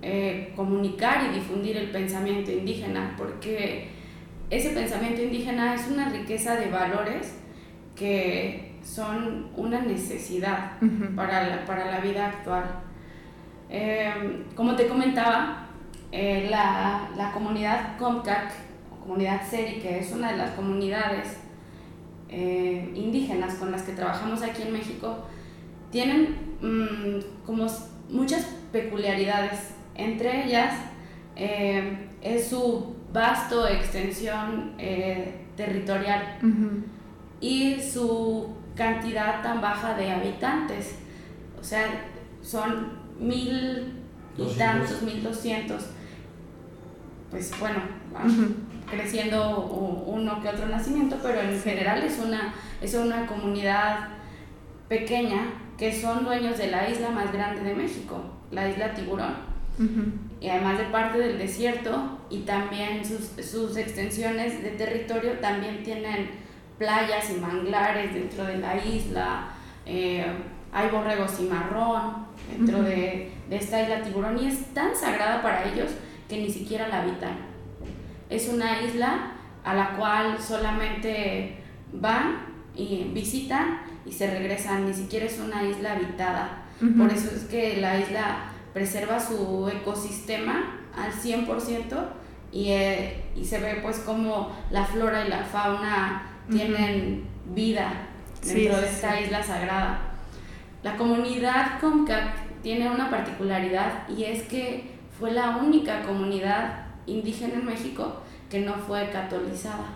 [0.02, 3.88] eh, comunicar y difundir el pensamiento indígena, porque
[4.56, 7.34] ese pensamiento indígena es una riqueza de valores
[7.96, 10.72] que son una necesidad
[11.16, 12.64] para, la, para la vida actual.
[13.68, 15.66] Em, como te comentaba,
[16.12, 18.52] eh, la, la, comunidad Comcac,
[18.92, 21.38] o comunidad Seri, que es una de las comunidades
[22.28, 25.24] eh, indígenas con las que trabajamos aquí en México,
[25.90, 27.66] tienen mm, como
[28.08, 29.74] muchas peculiaridades.
[29.96, 30.74] Entre ellas
[31.34, 34.74] eh, es su vasto extensión
[35.56, 36.38] territorial
[37.40, 40.96] y su cantidad tan baja de habitantes.
[41.58, 41.86] O sea,
[42.42, 43.94] son mil
[44.36, 45.86] y tantos, mil doscientos.
[47.30, 47.80] Pues bueno,
[48.90, 49.60] creciendo
[50.06, 54.08] uno que otro nacimiento, pero en general es una, es una comunidad
[54.88, 59.54] pequeña que son dueños de la isla más grande de México, la isla Tiburón.
[60.44, 66.32] Y además de parte del desierto y también sus, sus extensiones de territorio también tienen
[66.76, 69.54] playas y manglares dentro de la isla,
[69.86, 70.22] eh,
[70.70, 75.64] hay borregos y marrón dentro de, de, esta isla tiburón y es tan sagrada para
[75.64, 75.92] ellos
[76.28, 77.38] que ni siquiera la habitan.
[78.28, 79.32] Es una isla
[79.64, 81.56] a la cual solamente
[81.90, 86.64] van y visitan y se regresan, ni siquiera es una isla habitada.
[86.98, 92.04] Por eso es que la isla preserva su ecosistema al 100%
[92.52, 98.08] y, eh, y se ve pues como la flora y la fauna tienen vida
[98.44, 99.98] dentro de esta isla sagrada.
[100.82, 107.66] La comunidad Comcac tiene una particularidad y es que fue la única comunidad indígena en
[107.66, 109.86] México que no fue catolizada.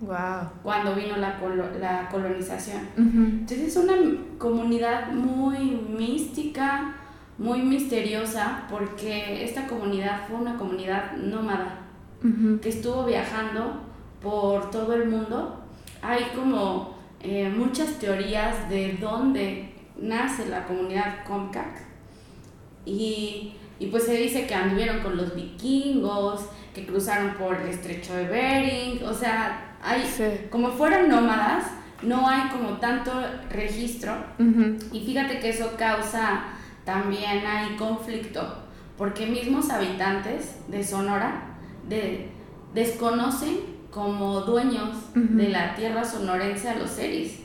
[0.00, 0.50] Wow.
[0.62, 1.38] Cuando vino la,
[1.80, 2.82] la colonización.
[2.96, 3.94] Entonces es una
[4.38, 6.94] comunidad muy mística,
[7.38, 11.82] muy misteriosa, porque esta comunidad fue una comunidad nómada
[12.60, 13.82] que estuvo viajando
[14.20, 15.66] por todo el mundo
[16.02, 21.84] hay como eh, muchas teorías de dónde nace la comunidad Comcac.
[22.84, 28.14] Y, y, pues se dice que anduvieron con los vikingos, que cruzaron por el estrecho
[28.14, 30.04] de Bering, o sea, hay,
[30.50, 31.64] como fueron nómadas,
[32.02, 33.12] no hay como tanto
[33.50, 34.14] registro.
[34.92, 36.44] Y fíjate que eso causa
[36.86, 38.62] también hay conflicto,
[38.96, 42.30] porque mismos habitantes de Sonora de,
[42.72, 43.58] desconocen
[43.90, 47.40] como dueños de la tierra sonorense a los Seris,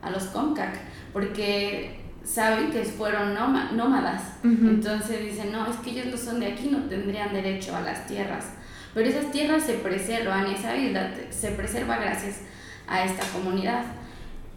[0.00, 0.78] a los Comcac,
[1.12, 4.38] porque saben que fueron nómadas.
[4.44, 8.06] Entonces dicen, no, es que ellos no son de aquí, no tendrían derecho a las
[8.06, 8.52] tierras.
[8.94, 12.42] Pero esas tierras se preservan, esa isla se preserva gracias
[12.86, 13.84] a esta comunidad.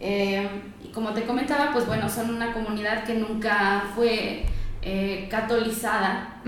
[0.05, 0.49] Eh,
[0.83, 4.45] y como te comentaba, pues bueno, son una comunidad que nunca fue
[4.81, 6.41] eh, catolizada.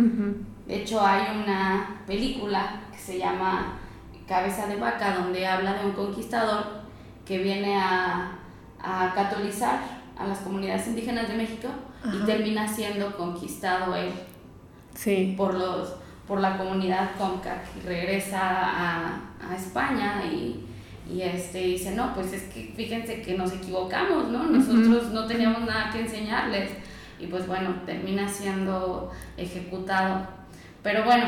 [0.68, 3.80] De hecho, hay una película que se llama
[4.28, 6.66] Cabeza de Vaca, donde habla de un conquistador
[7.26, 8.32] que viene a,
[8.82, 9.80] a catolizar
[10.18, 11.70] a las comunidades indígenas de México
[12.14, 14.12] y termina siendo conquistado él
[14.94, 15.34] sí.
[15.38, 15.96] por, los,
[16.28, 20.65] por la comunidad Comcac y regresa a, a España y,
[21.12, 24.44] y este, dice, no, pues es que fíjense que nos equivocamos, ¿no?
[24.44, 26.72] Nosotros no teníamos nada que enseñarles
[27.20, 30.28] y pues bueno, termina siendo ejecutado.
[30.82, 31.26] Pero bueno,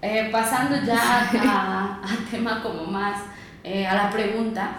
[0.00, 1.30] eh, pasando ya
[2.02, 3.22] a, tema como más,
[3.62, 4.72] eh, a la pregunta,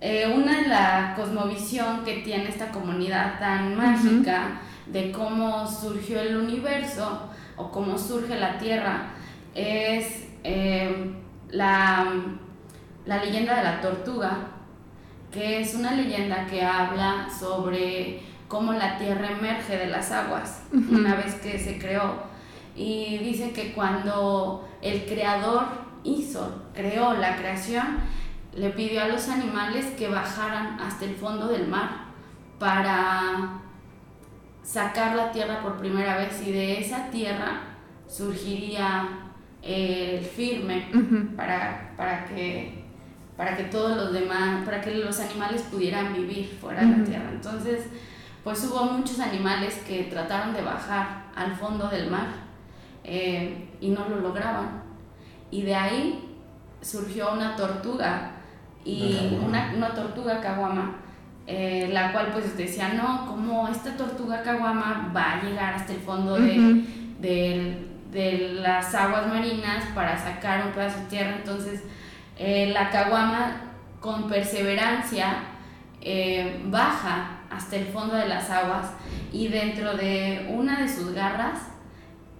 [0.00, 6.36] eh, una de la cosmovisión que tiene esta comunidad tan mágica de cómo surgió el
[6.36, 9.10] universo o cómo surge la Tierra
[9.54, 10.26] es
[11.50, 12.06] la,
[13.06, 14.48] la leyenda de la tortuga,
[15.32, 21.14] que es una leyenda que habla sobre cómo la Tierra emerge de las aguas una
[21.14, 22.14] vez que se creó.
[22.74, 25.64] Y dice que cuando el creador
[26.04, 27.98] hizo, creó la creación,
[28.54, 32.06] le pidió a los animales que bajaran hasta el fondo del mar
[32.58, 33.60] para
[34.62, 37.60] sacar la tierra por primera vez y de esa tierra
[38.08, 39.08] surgiría
[39.62, 40.88] el firme
[41.36, 42.85] para, para, que,
[43.36, 47.30] para que todos los demás, para que los animales pudieran vivir fuera de la tierra.
[47.30, 47.86] Entonces,
[48.42, 52.28] pues hubo muchos animales que trataron de bajar al fondo del mar
[53.04, 54.82] eh, y no lo lograban.
[55.50, 56.36] Y de ahí
[56.80, 58.32] surgió una tortuga,
[58.84, 60.94] y una, una tortuga caguama,
[61.46, 66.00] eh, la cual pues decía, no, como esta tortuga caguama va a llegar hasta el
[66.00, 66.84] fondo de,
[68.12, 71.36] de las aguas marinas para sacar un pedazo de tierra.
[71.36, 71.82] Entonces,
[72.38, 73.62] eh, la caguama
[74.00, 75.44] con perseverancia
[76.02, 78.90] eh, baja hasta el fondo de las aguas
[79.32, 81.58] y dentro de una de sus garras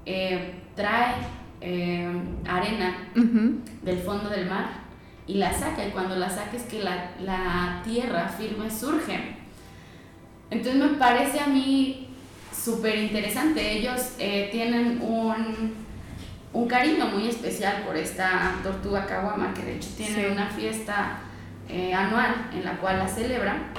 [0.04, 1.14] eh, trae
[2.46, 3.08] arena
[3.82, 4.68] del fondo del mar
[5.26, 9.36] y la saca y cuando la saca es que la, la tierra firme surge.
[10.50, 12.08] Entonces me parece a mí
[12.52, 13.78] súper interesante.
[13.78, 14.16] Ellos
[14.52, 15.85] tienen un,
[16.56, 21.18] un, cariño muy especial por esta tortuga caguama, que de hecho tiene una fiesta
[21.68, 23.72] eh, anual en la cual la celebran.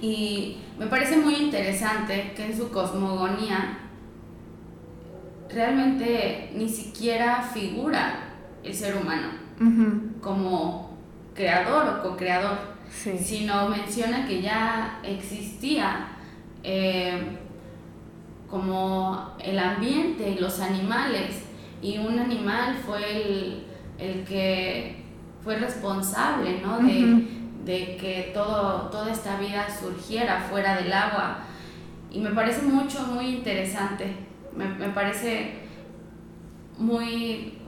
[0.00, 3.78] Y me parece muy interesante que en su cosmogonía
[5.50, 8.28] realmente ni siquiera figura
[8.62, 9.28] el ser humano
[10.20, 10.96] como
[11.34, 12.58] creador o co-creador,
[12.90, 16.08] sino menciona que ya existía
[16.62, 17.38] eh,
[18.48, 21.42] como el ambiente y los animales,
[21.82, 23.64] y un animal fue
[23.98, 25.04] el, que
[25.42, 26.78] fue responsable ¿no?
[26.78, 31.38] de, que todo, toda esta vida surgiera fuera del agua.
[32.10, 34.14] Y me parece mucho, muy interesante,
[34.56, 35.68] me, me parece
[36.78, 37.58] muy,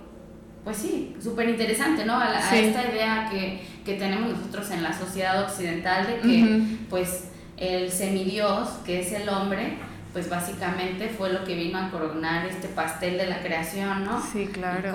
[0.65, 2.19] pues sí, súper interesante, ¿no?
[2.19, 7.91] A, esta idea que, que, tenemos nosotros en la sociedad occidental de que, pues, el
[7.91, 9.77] semidios, que es el hombre,
[10.13, 14.21] pues básicamente fue lo que vino a coronar este pastel de la creación, ¿no?
[14.21, 14.93] Sí, claro.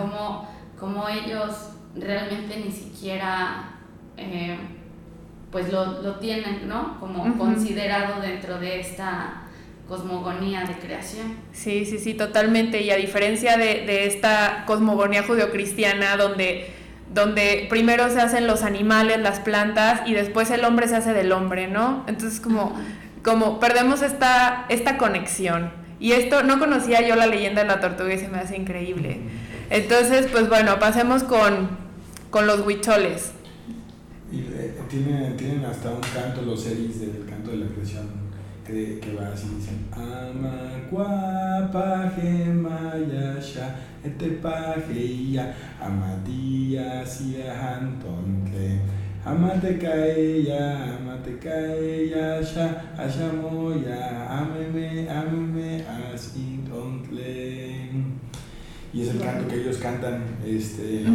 [0.79, 3.75] Como ellos realmente ni siquiera
[4.17, 4.57] eh,
[5.51, 6.99] pues lo, lo, tienen, ¿no?
[6.99, 9.43] Como considerado dentro de esta
[9.87, 11.37] cosmogonía de creación.
[11.53, 12.81] Sí, sí, sí, totalmente.
[12.81, 16.73] Y a diferencia de, de esta cosmogonía judeocristiana donde
[17.13, 21.31] donde primero se hacen los animales, las plantas y después el hombre se hace del
[21.31, 22.03] hombre, ¿no?
[22.07, 22.73] Entonces como
[23.25, 25.71] como perdemos esta, esta conexión.
[25.99, 29.19] Y esto, no conocía yo la leyenda de la tortuga y se me hace increíble.
[29.71, 31.69] Entonces, pues bueno, pasemos con,
[32.29, 33.31] con los huicholes.
[34.31, 38.07] Y, eh, tienen, tienen, hasta un canto, los series del canto de la creación,
[38.65, 48.79] que, que va así, dicen, Ama guapa gemayasha, este pajeya, amadía, que
[49.25, 55.83] Amate caella, amate caella, ya, ayamoya, ameme, ameme,
[56.71, 57.89] ontle.
[58.93, 61.05] Y es el canto que ellos cantan este,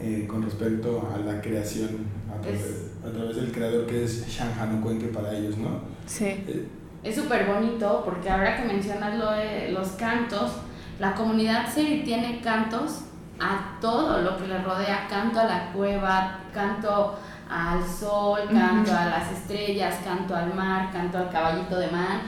[0.00, 5.36] eh, con respecto a la creación a través, del creador que es Shanghano Cuenque para
[5.36, 5.80] ellos, ¿no?
[6.06, 6.24] Sí.
[6.24, 6.66] Eh,
[7.04, 10.52] es súper bonito porque ahora que mencionas lo de los cantos,
[10.98, 13.02] la comunidad Seri tiene cantos
[13.38, 17.18] a todo lo que le rodea, canto a la cueva, canto
[17.48, 22.20] al sol, canto a las estrellas, canto al mar, canto al caballito de mar.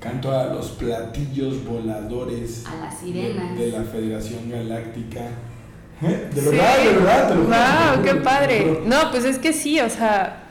[0.00, 2.64] Canto a los platillos voladores.
[2.66, 3.56] A las sirenas.
[3.56, 5.20] De, la Federación Galáctica.
[6.02, 6.30] ¿Eh?
[6.34, 8.80] De verdad, de verdad, te lo Wow, qué padre.
[8.86, 10.44] No, pues es que sí, o sea,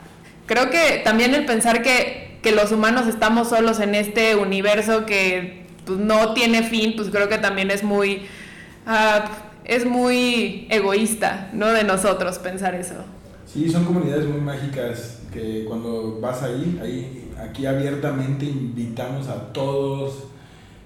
[0.46, 5.66] creo que también el pensar que, que los humanos estamos solos en este universo que
[5.84, 8.28] pues, no tiene fin, pues creo que también es muy...
[8.86, 11.68] Uh, es muy egoísta, ¿no?
[11.68, 12.96] De nosotros pensar eso.
[13.46, 20.24] Sí, son comunidades muy mágicas que cuando vas ahí, ahí, aquí abiertamente invitamos a todos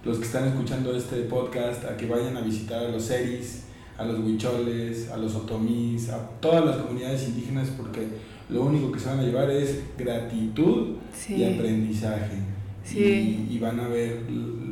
[0.05, 3.65] los que están escuchando este podcast a que vayan a visitar a los seris,
[3.97, 8.07] a los huicholes, a los otomís, a todas las comunidades indígenas porque
[8.51, 12.37] lo único que se van a llevar es gratitud y aprendizaje.
[12.95, 14.21] Y, van a ver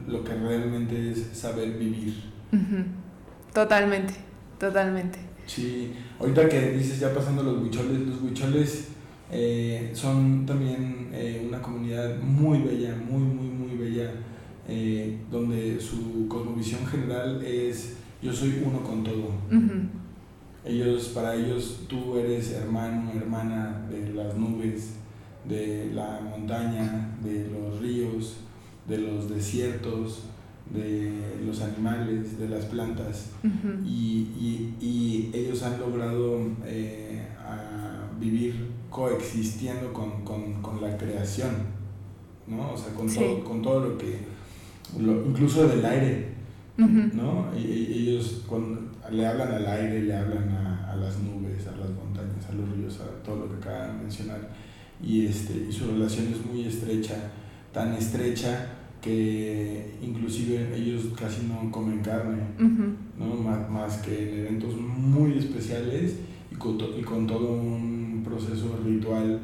[0.07, 2.13] lo que realmente es saber vivir.
[3.53, 4.15] Totalmente,
[4.59, 5.19] totalmente.
[5.47, 8.89] Sí, ahorita que dices ya pasando los huicholes, los huicholes
[9.31, 14.11] eh, son también eh, una comunidad muy bella, muy, muy, muy bella,
[14.69, 19.31] eh, donde su cosmovisión general es yo soy uno con todo.
[20.65, 24.95] Ellos, para ellos, tú eres hermano, hermana de las nubes,
[25.45, 28.37] de la montaña, de los ríos,
[28.87, 30.27] de los desiertos,
[30.73, 33.31] de los animales, de las plantas,
[33.85, 37.27] y, y, ellos han logrado eh,
[38.19, 41.51] vivir coexistiendo con, con, con, la creación,
[42.47, 42.73] ¿no?
[42.73, 44.19] O sea, con, todo, con todo lo que,
[44.97, 46.29] incluso del aire,
[46.77, 47.51] ¿no?
[47.57, 48.45] Y, ellos
[49.11, 52.69] le hablan al aire, le hablan a, a, las nubes, a las montañas, a los
[52.71, 54.49] ríos, a todo lo que acaban de mencionar,
[55.03, 57.17] y, este, y su relación es muy estrecha,
[57.73, 62.39] tan estrecha, que inclusive ellos casi no comen carne,
[63.19, 63.35] ¿no?
[63.35, 66.19] más, más, que en eventos muy especiales
[66.51, 69.41] y con, y con todo un proceso ritual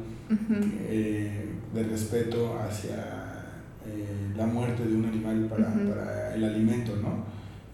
[0.88, 2.94] eh, de respeto hacia
[3.84, 7.24] eh, la muerte de un animal para, para, el alimento, ¿no?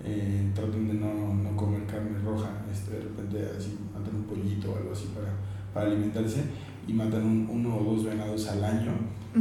[0.04, 4.72] eh, traten de no, no, comer carne roja, este, de repente así matan un pollito
[4.72, 5.28] o algo así para,
[5.74, 6.44] para alimentarse
[6.86, 8.92] y matan uno o dos venados al año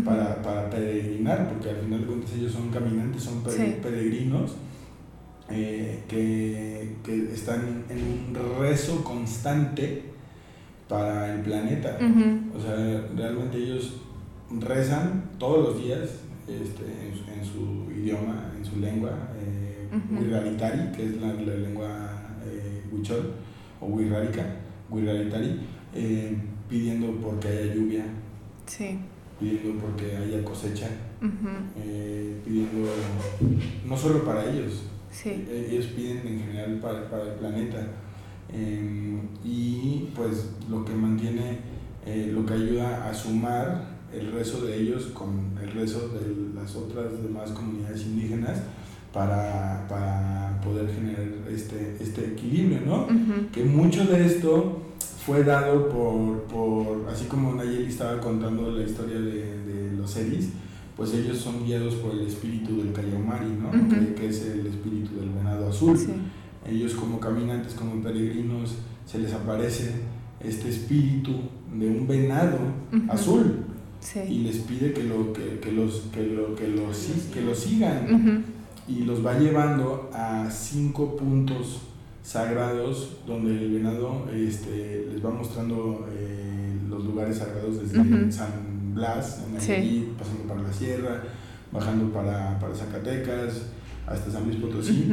[0.04, 4.56] para, para, peregrinar, porque al final de cuentas ellos son caminantes, son peregrinos
[5.50, 10.04] eh, que, que, están en un rezo constante
[10.88, 11.98] para el planeta.
[12.56, 12.76] O sea,
[13.16, 13.98] realmente ellos
[14.60, 16.10] rezan todos los días
[16.48, 19.88] este, en, su idioma, en su lengua, eh,
[20.96, 21.88] que es la, la lengua
[22.46, 23.34] eh, huichol
[23.80, 24.44] o wirrárica,
[24.90, 25.60] wirraritari,
[25.94, 26.38] eh,
[26.74, 28.04] pidiendo porque haya lluvia,
[29.40, 30.88] pidiendo porque haya cosecha,
[31.78, 32.90] eh, pidiendo
[33.86, 34.86] no solo para ellos,
[35.24, 37.88] eh, ellos piden en general para, para el planeta.
[38.52, 41.60] Em, y pues lo que mantiene,
[42.32, 46.22] lo que ayuda a sumar el rezo de ellos con el rezo de
[46.56, 48.64] las otras demás comunidades indígenas
[49.14, 53.08] para, para poder generar este, este equilibrio, ¿no?
[53.52, 54.82] Que mucho de esto
[55.26, 60.50] fue dado por, por, así como Nayeli estaba contando la historia de, de los Seris,
[60.98, 63.72] pues ellos son guiados por el espíritu del Cayamari, ¿no?
[64.16, 65.98] que, es el espíritu del venado azul.
[66.70, 69.92] Ellos como caminantes, como peregrinos, se les aparece
[70.40, 71.32] este espíritu
[71.74, 72.60] de un venado
[73.10, 73.66] azul.
[74.28, 78.46] Y les pide que lo, que, que los, que lo, que los, que lo sigan.
[78.88, 81.82] Y los va llevando a cinco puntos
[82.24, 89.44] sagrados donde el venado este, les va mostrando eh, los lugares sagrados desde San Blas,
[89.46, 91.24] en pasando para la sierra,
[91.72, 93.68] bajando para, para Zacatecas,
[94.08, 95.12] hasta San Luis Potosí,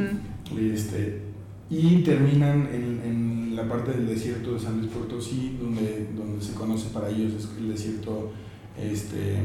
[0.58, 1.22] este,
[1.68, 6.54] y terminan en, en, la parte del desierto de San Luis Potosí, donde, donde se
[6.54, 8.30] conoce para ellos es el desierto,
[8.78, 9.36] este,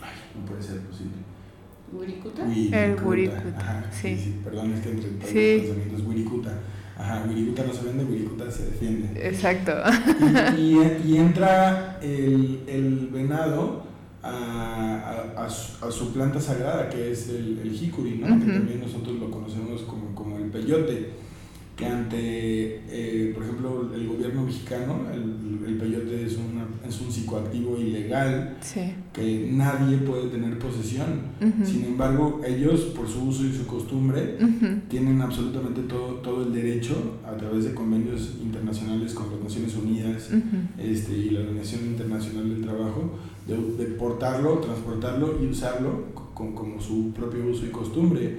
[0.00, 1.31] ay, no puede ser posible
[1.92, 2.44] ¿Wiricuta?
[2.44, 3.58] El Wiricuta.
[3.58, 4.16] Ajá, sí.
[4.16, 4.40] sí.
[4.42, 5.66] Perdón, es que entre sí.
[5.66, 6.58] los pensamientos, Wiricuta.
[6.96, 9.28] Ajá, Wiricuta no se vende, Wiricuta se defiende.
[9.28, 9.72] Exacto.
[10.58, 13.84] Y, y, entra el, el venado
[14.22, 18.38] a, a, a, su, planta sagrada, que es el, el jicuri, ¿no?
[18.38, 21.22] Que también nosotros lo conocemos como, como el peyote
[21.76, 27.10] que ante, eh, por ejemplo, el gobierno mexicano, el, el peyote es, una, es un
[27.10, 28.56] psicoactivo ilegal
[29.12, 31.20] que nadie puede tener posesión.
[31.64, 34.38] Sin embargo, ellos, por su uso y su costumbre,
[34.88, 40.30] tienen absolutamente todo, todo el derecho, a través de convenios internacionales con las Naciones Unidas
[40.78, 46.80] este, y la Organización Internacional del Trabajo, de, de portarlo, transportarlo y usarlo con como
[46.80, 48.38] su propio uso y costumbre.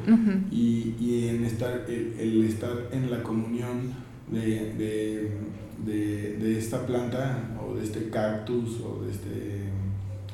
[0.50, 3.94] Y, y, en estar el, estar en la comunión
[4.32, 5.32] de, de,
[5.86, 9.73] de, de, esta planta o de este cactus o de este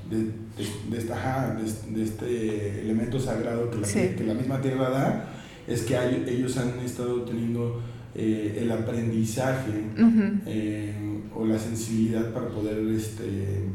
[0.10, 5.30] de, esta, de, este elemento sagrado que la, que la, misma tierra da
[5.68, 5.96] es que
[6.28, 7.82] ellos han estado teniendo
[8.16, 9.86] eh, el aprendizaje
[10.48, 10.96] eh,
[11.36, 13.70] o la sensibilidad para poder este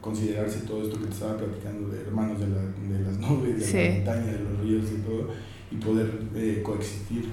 [0.00, 3.84] considerarse todo esto que te estaba platicando de hermanos de, la, de las nubes, de
[3.84, 5.28] la montaña, de los ríos y todo,
[5.70, 7.28] y poder eh, coexistir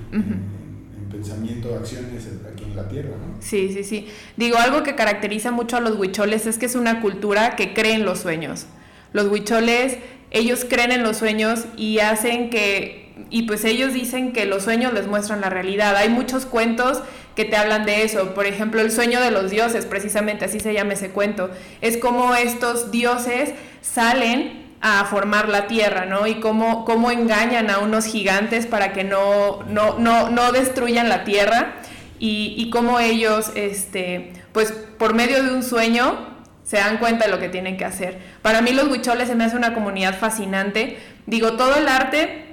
[1.09, 3.41] pensamiento, acciones aquí en la tierra, ¿no?
[3.41, 4.07] Sí, sí, sí.
[4.35, 7.93] Digo, algo que caracteriza mucho a los huicholes es que es una cultura que cree
[7.93, 8.65] en los sueños.
[9.13, 9.97] Los huicholes,
[10.31, 14.93] ellos creen en los sueños y hacen que, y pues ellos dicen que los sueños
[14.93, 15.95] les muestran la realidad.
[15.95, 17.01] Hay muchos cuentos
[17.35, 18.33] que te hablan de eso.
[18.33, 21.49] Por ejemplo, el sueño de los dioses, precisamente así se llama ese cuento.
[21.81, 26.27] Es como estos dioses salen a formar la tierra, ¿no?
[26.27, 31.23] Y cómo, cómo engañan a unos gigantes para que no, no, no, no destruyan la
[31.23, 31.75] tierra
[32.19, 37.31] y, y cómo ellos, este, pues por medio de un sueño, se dan cuenta de
[37.31, 38.19] lo que tienen que hacer.
[38.41, 40.97] Para mí los huicholes se me hace una comunidad fascinante.
[41.25, 42.47] Digo, todo el arte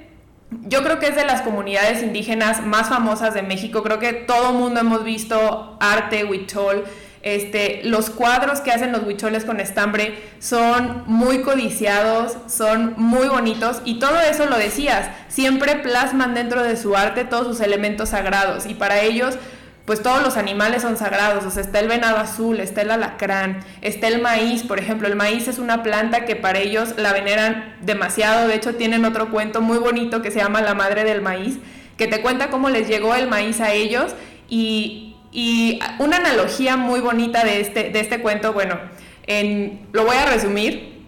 [0.61, 3.83] yo creo que es de las comunidades indígenas más famosas de México.
[3.83, 6.85] Creo que todo el mundo hemos visto arte huichol.
[7.25, 13.81] Este, los cuadros que hacen los huicholes con estambre son muy codiciados, son muy bonitos
[13.83, 18.67] y todo eso lo decías, siempre plasman dentro de su arte todos sus elementos sagrados
[18.67, 19.39] y para ellos
[19.85, 23.57] pues todos los animales son sagrados, o sea, está el venado azul, está el alacrán,
[23.81, 27.75] está el maíz, por ejemplo, el maíz es una planta que para ellos la veneran
[27.81, 31.57] demasiado, de hecho tienen otro cuento muy bonito que se llama La Madre del Maíz,
[31.97, 34.13] que te cuenta cómo les llegó el maíz a ellos
[34.49, 35.04] y,
[35.35, 38.79] y una analogía muy bonita de este, de este cuento, bueno,
[39.27, 41.03] en, lo voy a resumir,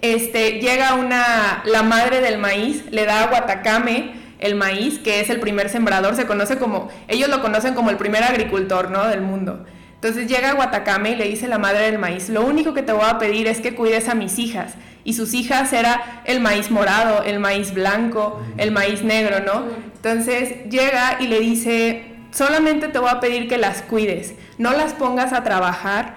[0.00, 5.28] este, llega una, la madre del maíz, le da a Guatacame, el maíz, que es
[5.28, 9.08] el primer sembrador, se conoce como, ellos lo conocen como el primer agricultor, ¿no?
[9.08, 9.66] Del mundo.
[9.94, 13.06] Entonces llega Guatacame y le dice la madre del maíz, lo único que te voy
[13.08, 14.74] a pedir es que cuides a mis hijas.
[15.02, 19.64] Y sus hijas era el maíz morado, el maíz blanco, el maíz negro, ¿no?
[19.96, 24.92] Entonces llega y le dice, solamente te voy a pedir que las cuides, no las
[24.92, 26.16] pongas a trabajar,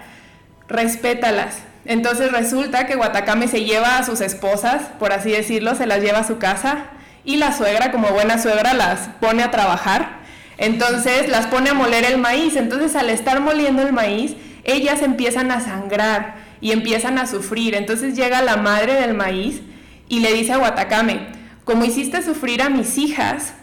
[0.68, 1.62] respétalas.
[1.84, 6.18] Entonces resulta que Guatacame se lleva a sus esposas, por así decirlo, se las lleva
[6.18, 6.84] a su casa
[7.24, 10.22] y la suegra, como buena suegra, las pone a trabajar
[10.62, 12.54] entonces las pone a moler el maíz.
[12.54, 17.74] Entonces al estar moliendo el maíz, ellas empiezan a sangrar y empiezan a sufrir.
[17.74, 19.60] Entonces llega la madre del maíz
[20.08, 21.26] y le dice a Guatacame,
[21.64, 23.54] como hiciste sufrir a mis hijas,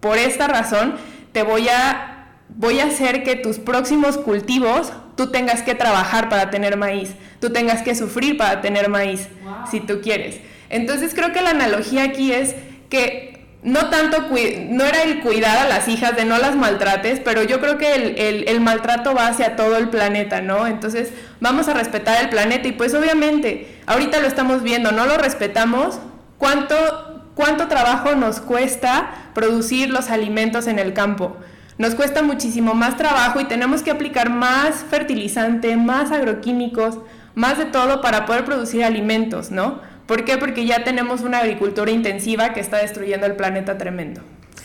[0.00, 0.94] por esta razón
[1.32, 6.50] te voy a, voy a hacer que tus próximos cultivos tú tengas que trabajar para
[6.50, 7.10] tener maíz,
[7.40, 9.28] tú tengas que sufrir para tener maíz,
[9.70, 10.40] si tú quieres.
[10.70, 12.54] Entonces creo que la analogía aquí es
[12.88, 14.26] que no tanto,
[14.70, 18.44] no era el cuidar a las hijas de no las maltrates, pero yo creo que
[18.46, 20.66] el, maltrato va hacia todo el planeta, ¿no?
[20.66, 25.16] Entonces vamos a respetar el planeta y pues obviamente, ahorita lo estamos viendo, no lo
[25.16, 26.00] respetamos,
[26.38, 31.36] ¿cuánto, cuánto trabajo nos cuesta producir los alimentos en el campo?
[31.78, 36.98] Nos cuesta muchísimo más trabajo y tenemos que aplicar más fertilizante, más agroquímicos,
[37.34, 39.80] más de todo para poder producir alimentos, ¿no?
[40.06, 40.36] ¿Por qué?
[40.36, 44.20] Porque ya tenemos una agricultura intensiva que está destruyendo el planeta tremendo.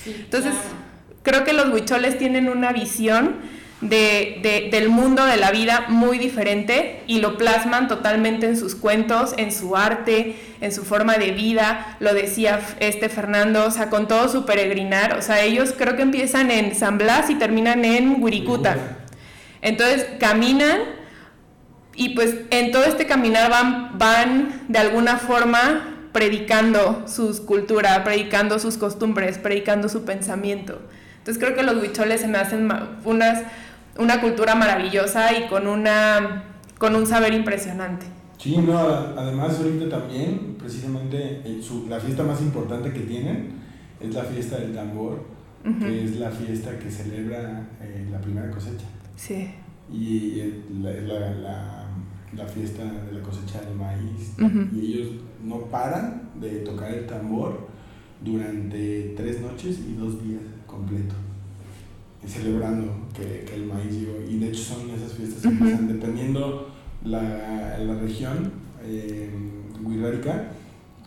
[0.05, 0.53] Entonces,
[1.23, 3.35] creo que los huicholes tienen una visión
[3.81, 9.35] de, del mundo de la vida muy diferente y lo plasman totalmente en sus cuentos,
[9.37, 14.07] en su arte, en su forma de vida, lo decía este Fernando, o sea, con
[14.07, 18.21] todo su peregrinar, o sea, ellos creo que empiezan en San Blas y terminan en
[18.21, 18.77] Wirikuta.
[19.61, 20.79] Entonces caminan
[21.95, 28.57] y pues en todo este caminar van, van de alguna forma predicando sus culturas, predicando
[28.57, 30.81] sus costumbres, predicando su pensamiento.
[31.27, 32.69] Entonces creo que los huicholes se me hacen
[33.03, 33.43] unas,
[33.99, 36.43] una cultura maravillosa y con, una,
[36.77, 38.05] con un saber impresionante.
[38.37, 41.41] Sí, no, además ahorita también, precisamente,
[41.89, 43.55] la fiesta más importante que tienen
[43.99, 45.25] es la fiesta del tambor,
[45.81, 48.85] que es la fiesta que celebra eh, la primera cosecha.
[49.17, 49.49] Sí.
[49.91, 51.87] Y eh, la
[52.37, 54.33] la fiesta de la cosecha del maíz.
[54.71, 55.09] Y ellos
[55.43, 57.67] no paran de tocar el tambor
[58.23, 60.41] durante tres noches y dos días
[60.77, 61.17] completos,
[62.25, 64.17] celebrando que, que el maíz llegó.
[64.27, 66.69] Y de hecho son esas fiestas que empiezan, dependiendo
[67.03, 68.51] la, la región,
[68.83, 69.29] eh,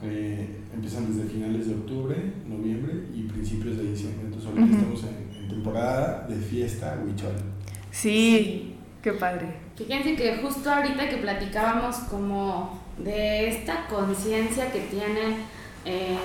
[0.03, 2.17] eh, empiezan desde finales de octubre,
[2.49, 4.27] noviembre y principios de diciembre.
[4.27, 7.35] Entonces ahorita estamos en, en, temporada de fiesta huichol.
[7.91, 9.47] Sí, qué padre.
[9.77, 15.37] Fíjense que justo ahorita que platicábamos como de esta conciencia que tienen,
[15.85, 16.17] eh,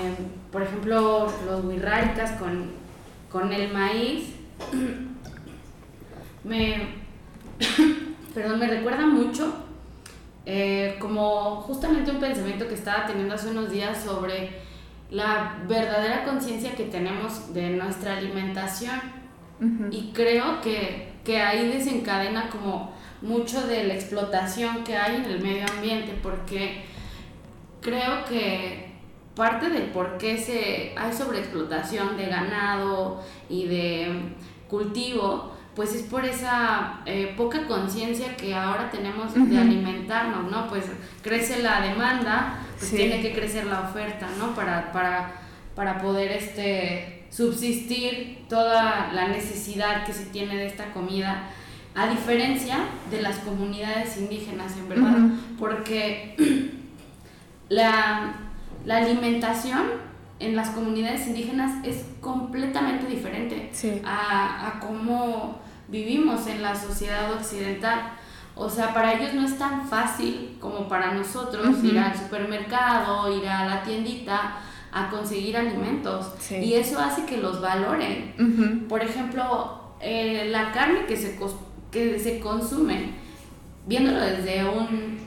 [0.51, 2.84] por ejemplo, los huirráricas con,
[3.36, 4.29] con el maíz,
[6.45, 6.88] me,
[8.33, 9.53] perdón, me recuerda mucho
[10.45, 14.51] eh, como justamente un pensamiento que estaba teniendo hace unos días sobre
[15.11, 19.01] la verdadera conciencia que tenemos de nuestra alimentación.
[19.91, 25.41] Y creo que, que ahí desencadena como mucho de la explotación que hay en el
[25.41, 26.86] medio ambiente, porque
[27.81, 28.84] creo que
[29.36, 34.33] parte del por qué se, hay sobreexplotación de ganado y de
[34.69, 40.67] cultivo, pues es por esa eh, poca conciencia que ahora tenemos de alimentarnos, ¿no?
[40.67, 40.86] Pues
[41.21, 44.55] crece la demanda, pues tiene que crecer la oferta, ¿no?
[44.55, 45.33] Para, para,
[45.75, 51.49] para poder este, subsistir toda la necesidad que se tiene de esta comida
[51.93, 52.77] a diferencia
[53.11, 55.17] de las comunidades indígenas, en verdad,
[55.57, 56.36] porque
[57.69, 58.36] la,
[58.88, 59.83] alimentación
[60.39, 63.71] en las comunidades indígenas es completamente diferente
[64.05, 68.11] a, cómo vivimos en la sociedad occidental.
[68.55, 73.47] O sea, para ellos no es tan fácil como para nosotros ir al supermercado, ir
[73.47, 74.57] a la tiendita
[74.91, 76.33] a conseguir alimentos.
[76.51, 78.86] Y eso hace que los valoren.
[78.88, 81.38] Por ejemplo, eh, la carne que se,
[81.91, 83.15] que se consumen,
[83.86, 85.17] viéndolo desde un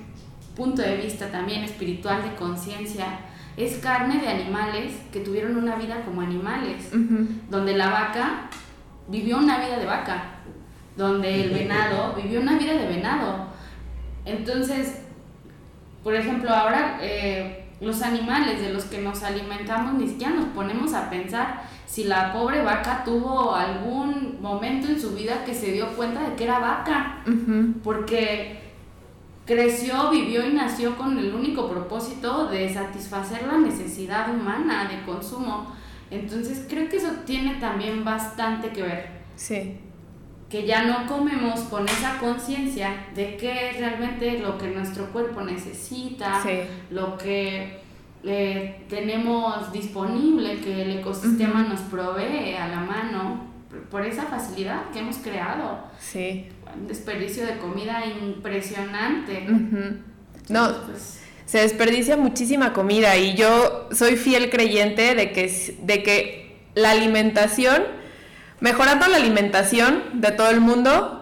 [0.56, 3.20] punto de vista también espiritual de conciencia,
[3.58, 6.90] es carne de animales que tuvieron una vida como animales,
[7.50, 8.48] donde la vaca
[9.08, 10.22] vivió una vida de vaca,
[10.96, 13.48] donde el venado vivió una vida de venado.
[14.24, 15.00] Entonces,
[16.04, 20.94] por ejemplo, ahora eh, los animales de los que nos alimentamos ni siquiera nos ponemos
[20.94, 25.88] a pensar si la pobre vaca tuvo algún momento en su vida que se dio
[25.96, 27.24] cuenta de que era vaca,
[27.82, 28.67] porque
[29.48, 35.74] creció, vivió y nació con el único propósito de satisfacer la necesidad humana de consumo.
[36.10, 39.18] Entonces creo que eso tiene también bastante que ver.
[39.34, 39.78] Sí.
[40.50, 45.42] que ya no comemos con esa conciencia de qué es realmente lo que nuestro cuerpo
[45.42, 46.42] necesita,
[46.90, 47.80] lo que
[48.24, 53.46] eh, tenemos disponible, que el ecosistema nos provee a la mano,
[53.90, 55.78] por esa facilidad que hemos creado.
[56.00, 56.48] Sí.
[56.86, 59.46] Desperdicio de comida impresionante.
[60.48, 60.86] No.
[60.86, 61.18] Pues,
[61.48, 67.84] se desperdicia muchísima comida y yo soy fiel creyente de que, de que la alimentación,
[68.60, 71.17] mejorando la alimentación de todo el mundo,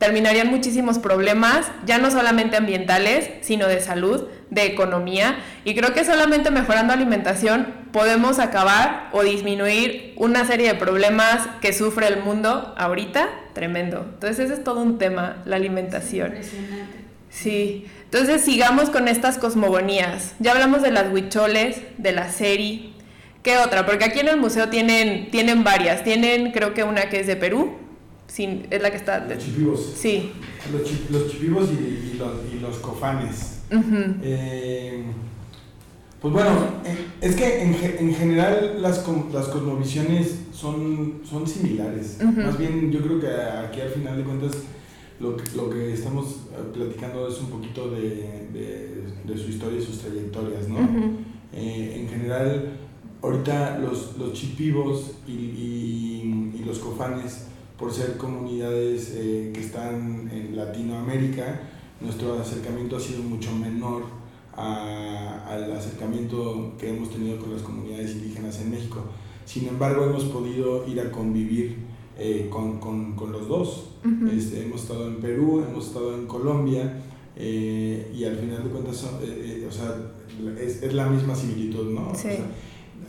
[0.00, 5.36] terminarían muchísimos problemas, ya no solamente ambientales, sino de salud, de economía.
[5.62, 11.74] Y creo que solamente mejorando alimentación podemos acabar o disminuir una serie de problemas que
[11.74, 13.28] sufre el mundo ahorita.
[13.52, 14.06] Tremendo.
[14.14, 16.28] Entonces ese es todo un tema, la alimentación.
[16.28, 16.96] Impresionante.
[17.28, 17.86] Sí.
[18.04, 20.34] Entonces sigamos con estas cosmogonías.
[20.38, 22.94] Ya hablamos de las huicholes, de la serie.
[23.42, 23.84] ¿Qué otra?
[23.84, 26.04] Porque aquí en el museo tienen, tienen varias.
[26.04, 27.76] Tienen creo que una que es de Perú,
[28.38, 29.26] es la que está...
[29.26, 29.92] Los chipivos.
[29.96, 30.32] Sí.
[30.72, 32.18] Los, chipivos y,
[32.60, 33.60] los, cofanes.
[34.22, 35.04] Eh,
[36.20, 36.50] pues bueno,
[37.20, 42.18] es que en, general las, las cosmovisiones son, son similares.
[42.22, 44.52] Más bien yo creo que aquí al final de cuentas
[45.18, 48.48] lo que, lo que estamos eh, platicando es un poquito de,
[49.24, 50.78] de, su historia y sus trayectorias, ¿no?
[51.52, 52.78] Eh, en general,
[53.22, 57.49] ahorita los, los chipivos y, y los cofanes
[57.80, 61.62] por ser comunidades eh, que están en Latinoamérica,
[62.02, 64.02] nuestro acercamiento ha sido mucho menor
[64.54, 69.04] al acercamiento que hemos tenido con las comunidades indígenas en México.
[69.46, 71.78] Sin embargo, hemos podido ir a convivir
[72.18, 73.86] eh, con, con, con, los dos.
[74.30, 77.00] este, hemos estado en Perú, hemos estado en Colombia
[77.36, 79.96] eh, y al final de cuentas o sea,
[80.60, 82.12] es, es, la misma similitud, ¿no?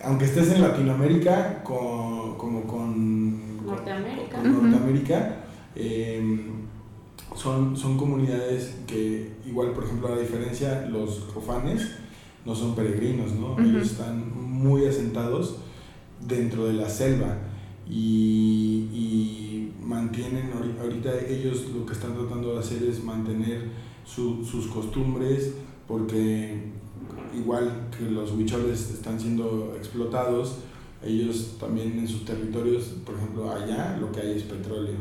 [0.03, 5.37] aunque estés en Latinoamérica, con, como con Norteamérica, Norteamérica
[5.75, 6.51] em,
[7.35, 11.91] son, son comunidades que, igual, por ejemplo, a la diferencia, los cofanes
[12.45, 13.59] no son peregrinos, ¿no?
[13.59, 15.57] Ellos están muy asentados
[16.19, 17.37] dentro de la selva
[17.87, 23.69] y, y, mantienen, ahorita ellos lo que están tratando de hacer es mantener
[24.05, 25.53] sus costumbres
[25.87, 26.71] porque
[27.35, 30.59] igual que los huicholes están siendo explotados,
[31.03, 34.95] ellos también en sus territorios, por ejemplo, allá lo que hay es petróleo.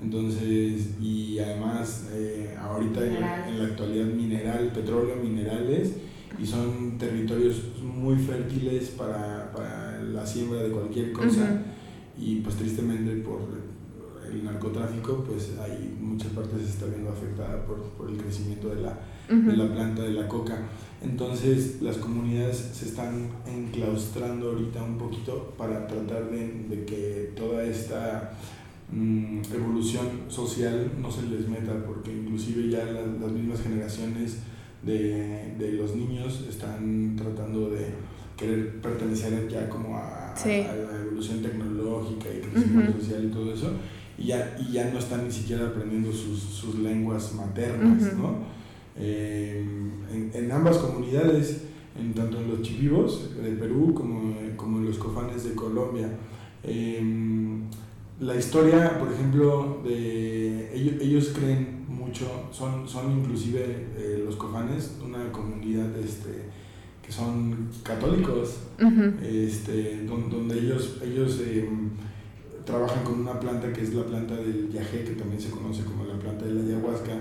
[0.00, 3.20] Entonces, y además, eh, ahorita en,
[3.58, 5.96] la actualidad mineral, petróleo, minerales,
[6.38, 11.62] y son territorios muy fértiles para, para la siembra de cualquier cosa.
[12.18, 13.40] Y pues tristemente por
[14.30, 18.82] el narcotráfico, pues hay muchas partes se está viendo afectada por, por el crecimiento de
[18.82, 18.98] la,
[19.28, 20.58] de la planta de la coca.
[21.02, 27.62] Entonces las comunidades se están enclaustrando ahorita un poquito para tratar de, de que toda
[27.64, 28.32] esta
[28.90, 34.38] mm, evolución social no se les meta, porque inclusive ya las mismas generaciones
[34.82, 37.86] de, de, los niños están tratando de
[38.36, 43.72] querer pertenecer ya como a, a, la evolución tecnológica y crecimiento social y todo eso,
[44.18, 48.38] y ya, y ya no están ni siquiera aprendiendo sus, sus lenguas maternas, ¿no?
[48.98, 49.64] Eh,
[50.32, 51.64] en, ambas comunidades,
[51.98, 56.08] en, tanto en los chipivos de Perú como, como en los cofanes de Colombia.
[56.62, 57.64] Em,
[58.20, 64.96] la historia, por ejemplo, de ellos, ellos creen mucho, son, son inclusive eh, los cofanes,
[65.04, 66.46] una comunidad este,
[67.02, 68.60] que son católicos,
[69.22, 71.90] este, donde, ellos, ellos em,
[72.66, 76.04] trabajan con una planta que es la planta del yagé, que también se conoce como
[76.04, 77.14] la planta de la ayahuasca,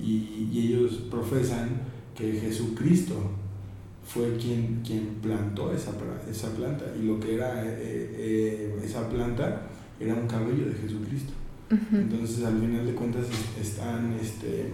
[0.00, 1.80] y, ellos profesan
[2.14, 3.14] que Jesucristo
[4.06, 5.92] fue quien, quien plantó esa,
[6.30, 9.62] esa planta y lo que era eh, eh, esa planta
[9.98, 11.32] era un cabello de Jesucristo.
[11.92, 13.26] Entonces al final de cuentas
[13.60, 14.70] están este,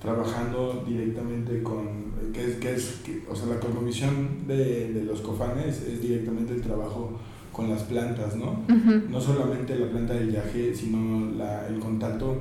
[0.00, 5.82] trabajando directamente con, que es, que es o sea, la cosmovisión de, de, los cofanes
[5.82, 7.18] es directamente el trabajo
[7.58, 8.62] con las plantas, ¿no?
[9.10, 12.36] No solamente la planta del yaje, sino la, el contacto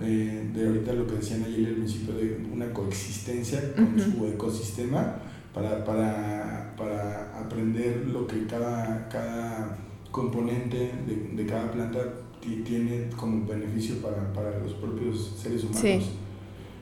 [0.00, 5.16] eh, de ahorita lo que decían ayer al principio de una coexistencia con su ecosistema
[5.52, 9.76] para, para, para, aprender lo que cada, cada
[10.10, 11.98] componente de, de cada planta
[12.40, 16.10] tiene como beneficio para, para, los propios seres humanos.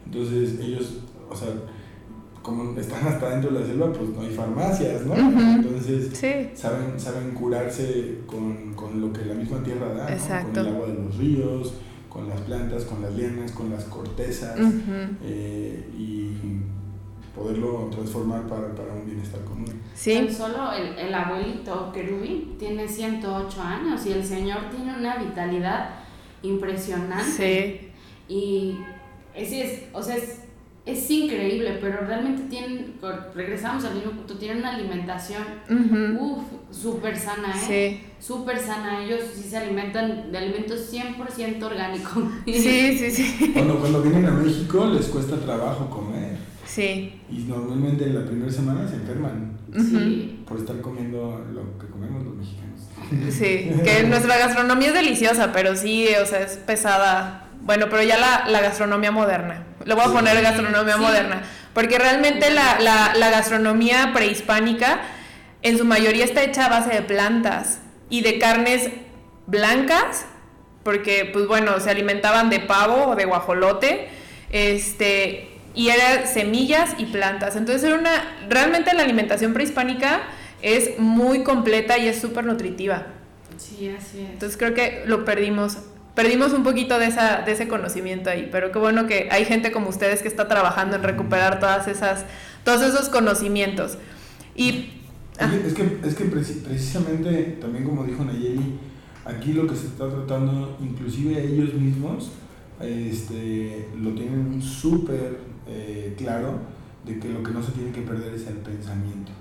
[0.07, 1.49] Entonces ellos, o sea,
[2.43, 5.15] como están hasta dentro de la selva, pues no hay farmacias, ¿no?
[5.15, 6.19] Entonces
[6.55, 10.95] saben, saben curarse con, con, lo que la misma tierra da, con el agua de
[10.95, 11.75] los ríos,
[12.09, 14.59] con las plantas, con las lianas, con las cortezas
[15.23, 16.33] eh, y
[17.35, 19.81] poderlo transformar para, para, un bienestar común.
[19.95, 20.29] Sí.
[20.31, 25.91] solo el, el abuelito querubín tiene 108 años y el señor tiene una vitalidad
[26.43, 27.25] impresionante.
[27.25, 27.89] Sí.
[28.29, 28.79] Y
[29.35, 30.42] es, es, o sea, es,
[30.85, 32.95] es increíble, pero realmente tienen,
[33.35, 35.43] regresamos al mismo punto, tienen una alimentación,
[36.19, 38.01] uff, súper sana, ¿eh?
[38.01, 38.07] Sí.
[38.19, 42.25] Súper sana, ellos sí se alimentan de alimentos 100% orgánicos.
[42.47, 43.51] Sí, sí, sí.
[43.53, 46.37] Cuando, cuando vienen a México les cuesta trabajo comer.
[46.67, 47.21] Sí.
[47.31, 49.59] Y normalmente en la primera semana se enferman.
[49.77, 50.43] Sí.
[50.47, 52.81] Por estar comiendo lo que comemos los mexicanos.
[53.31, 57.49] Sí, que nuestra gastronomía es deliciosa, pero sí, o sea, es pesada.
[57.63, 59.65] Bueno, pero ya la, la gastronomía moderna.
[59.85, 61.43] Le voy a poner gastronomía moderna.
[61.75, 65.01] Porque realmente la, la, la gastronomía prehispánica
[65.63, 68.91] en su mayoría está hecha a base de plantas y de carnes
[69.47, 70.27] blancas,
[70.83, 74.09] porque pues bueno, se alimentaban de pavo o de guajolote,
[74.51, 77.57] este, y eran semillas y plantas.
[77.57, 78.11] Entonces era una,
[78.49, 80.23] realmente la alimentación prehispánica
[80.61, 83.07] es muy completa y es súper nutritiva.
[83.57, 84.31] Sí, así es.
[84.31, 85.79] Entonces creo que lo perdimos.
[86.15, 89.73] Perdimos un poquito de, esa, de ese conocimiento ahí, pero qué bueno que hay gente
[89.73, 92.25] como ustedes que está trabajando en recuperar todas esas,
[92.65, 93.97] todos esos conocimientos.
[94.55, 94.91] Y,
[95.39, 95.51] ah.
[95.67, 98.79] es que, es que precisamente, también como dijo Nayeli,
[99.25, 102.33] aquí lo que se está tratando, inclusive ellos mismos,
[102.81, 106.59] este, lo tienen súper eh, claro,
[107.07, 109.33] de que lo que no se tiene que perder es el pensamiento.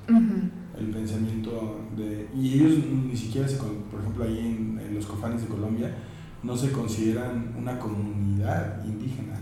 [0.78, 2.28] El pensamiento de...
[2.36, 5.95] Y ellos ni siquiera, se, por ejemplo, ahí en, los cofanes de Colombia,
[6.43, 9.35] no se consideran una comunidad indígena,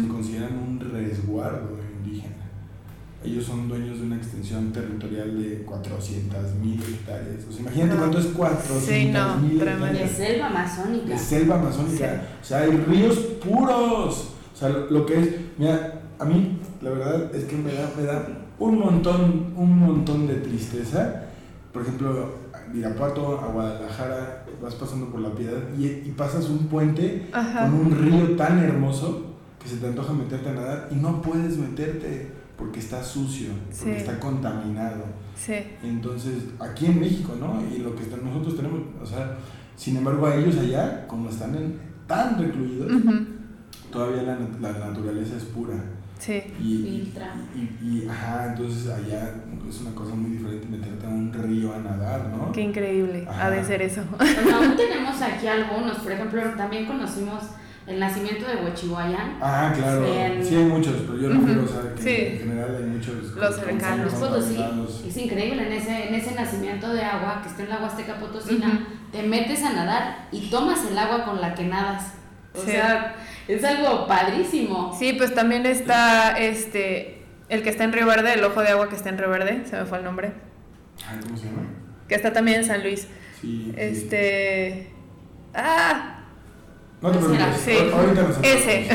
[0.00, 2.34] se consideran un resguardo indígena.
[3.22, 7.44] Ellos son dueños de una extensión territorial de 400 mil hectáreas.
[7.48, 9.92] O sea, imagínate cuánto es 400 mil hectáreas.
[9.92, 11.08] De selva amazónica.
[11.08, 12.22] De selva amazónica.
[12.40, 14.34] O sea, hay ríos puros.
[14.54, 15.28] O sea, lo, que es,
[15.58, 18.26] mira, a mí la verdad es que me da, me da
[18.58, 21.24] un montón, un montón de tristeza.
[21.72, 22.32] Por ejemplo,
[22.74, 27.98] Irapuato a Guadalajara, vas pasando por la piedad y, y pasas un puente con un
[27.98, 29.26] río tan hermoso
[29.62, 33.98] que se te antoja meterte a nadar y no puedes meterte porque está sucio, porque
[33.98, 35.04] está contaminado.
[35.36, 35.54] Sí.
[35.82, 37.62] Entonces, aquí en México, ¿no?
[37.72, 39.36] Y lo que nosotros tenemos, o sea,
[39.76, 41.56] sin embargo a ellos allá, como están
[42.06, 42.90] tan recluidos,
[43.92, 45.74] todavía la, la naturaleza es pura.
[46.18, 46.42] Sí.
[46.60, 47.12] Y,
[47.82, 49.34] Y, ajá, entonces allá
[49.68, 52.50] es una cosa muy diferente meterte a un río a nadar, ¿no?
[52.52, 54.02] Qué increíble, ha de ser eso.
[54.16, 57.44] Bueno, aún tenemos aquí algunos, por ejemplo, también conocimos
[57.86, 59.38] el nacimiento de Huachihuayán.
[59.40, 60.04] Ah, claro,
[60.42, 63.34] sí hay muchos, pero yo no quiero, o sea, que en general hay muchos.
[63.34, 64.12] Los cercanos.
[64.14, 64.64] Potosí,
[65.06, 68.88] es increíble, en ese, en ese nacimiento de agua que está en la Huasteca Potosina,
[69.12, 72.14] te metes a nadar y tomas el agua con la que nadas.
[72.54, 73.14] O sea
[73.48, 74.94] es algo padrísimo.
[74.98, 77.18] Sí, pues también está este
[77.48, 79.62] el que está en Río Verde, el ojo de agua que está en Río Verde,
[79.68, 80.32] se me fue el nombre.
[81.22, 81.62] ¿Cómo se llama?
[82.06, 83.06] Que está también en San Luis.
[83.40, 83.72] Sí.
[83.76, 84.92] Este.
[85.54, 86.20] ¡Ah!
[87.00, 87.60] No te preocupes.
[87.64, 87.76] Sí.
[87.92, 88.88] Ahorita Ese.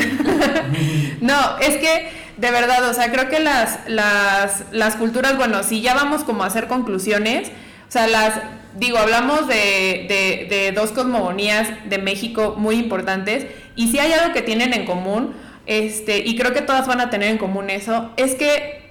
[1.20, 5.80] no, es que de verdad, o sea, creo que las, las, las culturas, bueno, si
[5.80, 7.48] ya vamos como a hacer conclusiones,
[7.88, 8.34] o sea, las
[8.76, 13.46] digo, hablamos de, dos cosmogonías de México muy importantes
[13.76, 15.34] y si hay algo que tienen en común,
[15.66, 18.82] este, y creo que todas van a tener en común eso, es que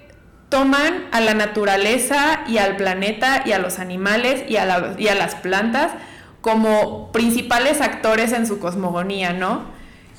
[0.50, 5.92] toman a la naturaleza y al planeta y a los animales y a las plantas
[6.42, 9.64] como principales actores en su cosmogonía, ¿no?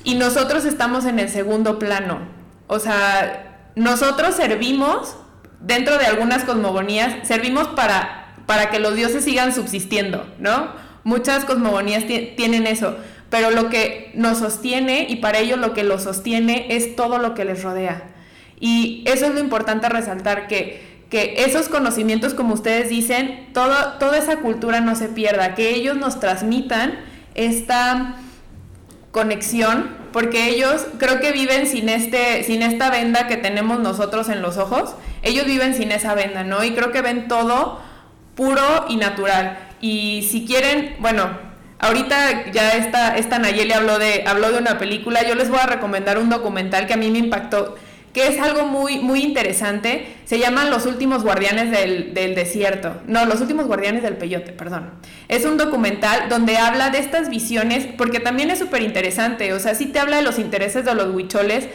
[0.03, 2.19] Y nosotros estamos en el segundo plano.
[2.67, 5.17] O sea, nosotros servimos,
[5.59, 10.69] dentro de algunas cosmogonías, servimos para para que los dioses sigan subsistiendo, ¿no?
[11.03, 12.97] Muchas cosmogonías tienen eso,
[13.29, 17.33] pero lo que nos sostiene y para ellos lo que los sostiene es todo lo
[17.33, 18.03] que les rodea.
[18.59, 24.37] Y eso es lo importante resaltar, que, que esos conocimientos, como ustedes dicen, toda esa
[24.37, 26.99] cultura no se pierda, que ellos nos transmitan
[27.35, 28.15] esta
[29.11, 34.41] conexión, porque ellos creo que viven sin, este, sin esta venda que tenemos nosotros en
[34.41, 36.63] los ojos, ellos viven sin esa venda, ¿no?
[36.63, 37.79] Y creo que ven todo
[38.35, 39.57] puro y natural.
[39.81, 41.29] Y si quieren, bueno,
[41.79, 45.65] ahorita ya esta, esta Nayeli habló de, habló de una película, yo les voy a
[45.65, 47.75] recomendar un documental que a mí me impactó,
[48.13, 50.07] que es algo muy, muy interesante.
[50.23, 53.01] Se llama Los últimos guardianes del, del, desierto.
[53.07, 54.91] No, Los últimos guardianes del peyote, perdón.
[55.27, 59.51] Es un documental donde habla de estas visiones, porque también es súper interesante.
[59.53, 61.67] O sea, sí te habla de los intereses de los huicholes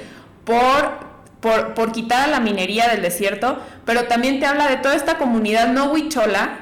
[0.45, 1.10] por
[1.41, 5.19] por, por quitar a la minería del desierto, pero también te habla de toda esta
[5.19, 6.59] comunidad no huichola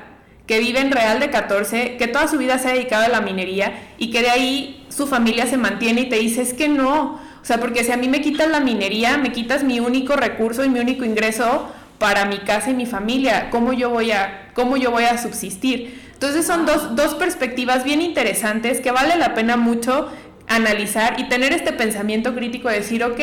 [0.46, 3.20] que vive en Real de 14, que toda su vida se ha dedicado a la
[3.20, 7.20] minería y que de ahí su familia se mantiene y te dice, es que no,
[7.40, 10.64] o sea, porque si a mí me quitas la minería, me quitas mi único recurso
[10.64, 11.68] y mi único ingreso
[11.98, 16.00] para mi casa y mi familia, ¿cómo yo voy a, cómo yo voy a subsistir?
[16.14, 20.08] Entonces son dos, dos perspectivas bien interesantes que vale la pena mucho
[20.48, 23.20] analizar y tener este pensamiento crítico de decir, ok,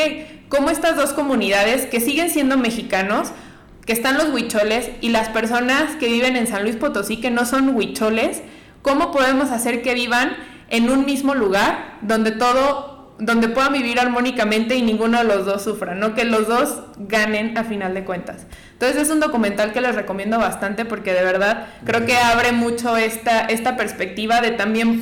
[0.49, 3.31] ¿cómo estas dos comunidades que siguen siendo mexicanos,
[3.85, 7.45] que están los huicholes y las personas que viven en San Luis Potosí que no
[7.45, 8.41] son huicholes,
[8.81, 10.35] cómo podemos hacer que vivan
[10.69, 15.63] en un mismo lugar donde todo donde puedan vivir armónicamente y ninguno de los dos
[15.63, 18.45] sufra, no que los dos ganen a final de cuentas.
[18.73, 22.97] Entonces es un documental que les recomiendo bastante porque de verdad creo que abre mucho
[22.97, 25.01] esta, esta perspectiva de también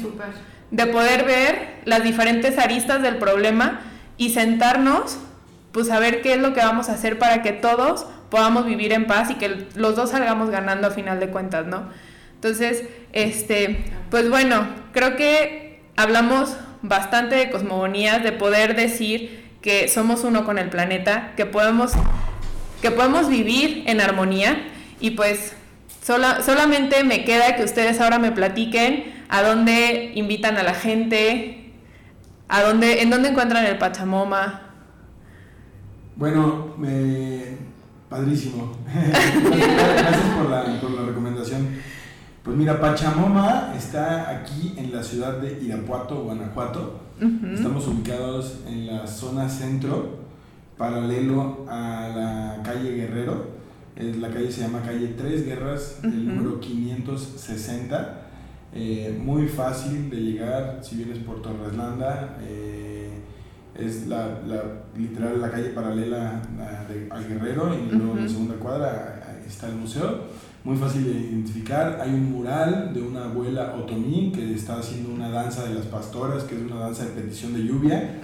[0.74, 3.82] de poder ver las diferentes aristas del problema
[4.18, 5.20] y sentarnos
[5.72, 8.92] pues a ver qué es lo que vamos a hacer para que todos podamos vivir
[8.92, 11.90] en paz y que los dos salgamos ganando a final de cuentas, ¿no?
[12.36, 20.24] Entonces, este, pues bueno, creo que hablamos bastante de cosmogonías, de poder decir que somos
[20.24, 21.94] uno con el planeta, que podemos,
[22.82, 24.58] que podemos vivir en armonía
[25.00, 25.56] y pues
[26.02, 31.74] solamente me queda que ustedes ahora me platiquen a dónde invitan a la gente,
[32.48, 34.62] a dónde, en dónde encuentran el Pachamoma.
[36.16, 37.58] Bueno, me...
[38.10, 38.78] padrísimo.
[38.94, 41.68] Gracias por la, por la recomendación.
[42.44, 47.00] Pues mira, Pachamoma está aquí en la ciudad de Irapuato, Guanajuato.
[47.56, 50.20] Estamos ubicados en la zona centro,
[50.78, 53.48] paralelo a la calle Guerrero.
[53.96, 58.23] La calle se llama calle Tres Guerras, el número 560.
[58.76, 62.38] Eh, muy fácil de llegar si vienes por Torreslanda.
[62.42, 63.10] Eh,
[63.78, 64.64] es la, la,
[64.96, 66.42] literal la calle paralela
[67.10, 70.22] al Guerrero y luego en la segunda cuadra está el museo
[70.64, 72.00] muy fácil de identificar.
[72.02, 76.44] Hay un mural de una abuela otomí que está haciendo una danza de las pastoras,
[76.44, 78.22] que es una danza de petición de lluvia.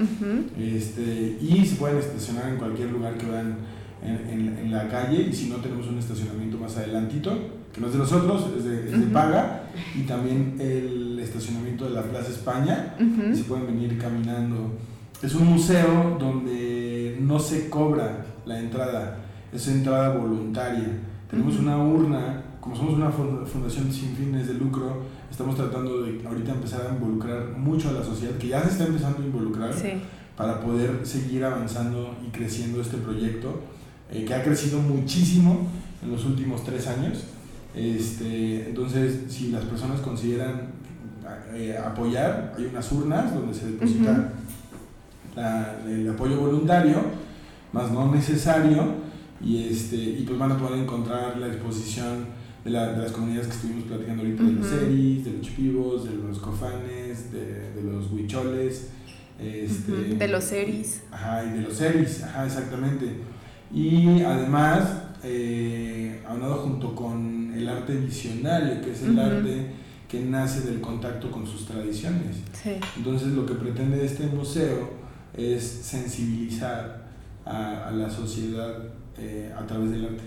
[0.58, 3.58] este, y se pueden estacionar en cualquier lugar que vean
[4.02, 5.28] en, en, la calle.
[5.30, 7.38] Y si no, tenemos un estacionamiento más adelantito,
[7.80, 9.64] que no es de nosotros, es de, es de paga.
[9.96, 12.96] Y también el estacionamiento de la Plaza España.
[13.00, 14.74] y se pueden venir caminando.
[15.22, 19.18] Es un museo donde no se cobra la entrada,
[19.54, 20.88] es entrada voluntaria.
[21.30, 26.54] Tenemos una urna, como somos una fundación sin fines de lucro, estamos tratando de ahorita
[26.54, 29.74] empezar a involucrar mucho a la sociedad, que ya se está empezando a involucrar,
[30.36, 33.62] para poder seguir avanzando y creciendo este proyecto,
[34.12, 35.68] eh, que ha crecido muchísimo
[36.02, 37.26] en los últimos tres años.
[37.74, 40.70] Este, entonces, si las personas consideran
[41.54, 44.34] eh, apoyar, hay unas urnas donde se deposita
[45.88, 46.98] el apoyo voluntario,
[47.72, 48.96] más no necesario
[49.42, 52.26] y, este, y pues van a poder encontrar la exposición
[52.66, 56.06] de, la, de las comunidades que estuvimos platicando ahorita, de los seris, de los chipivos,
[56.06, 58.90] de los cofanes, de, de los huicholes.
[59.40, 61.04] Este, De los seris.
[61.12, 63.06] Ajá, y de los seris, ajá, exactamente.
[63.74, 69.68] Y además, eh, aunado junto con el arte visionario, que es el arte
[70.08, 72.38] que nace del contacto con sus tradiciones.
[72.52, 72.72] Sí.
[72.98, 74.90] Entonces lo que pretende este museo
[75.36, 77.08] es sensibilizar
[77.46, 78.76] a, a la sociedad
[79.18, 80.24] eh, a través del arte.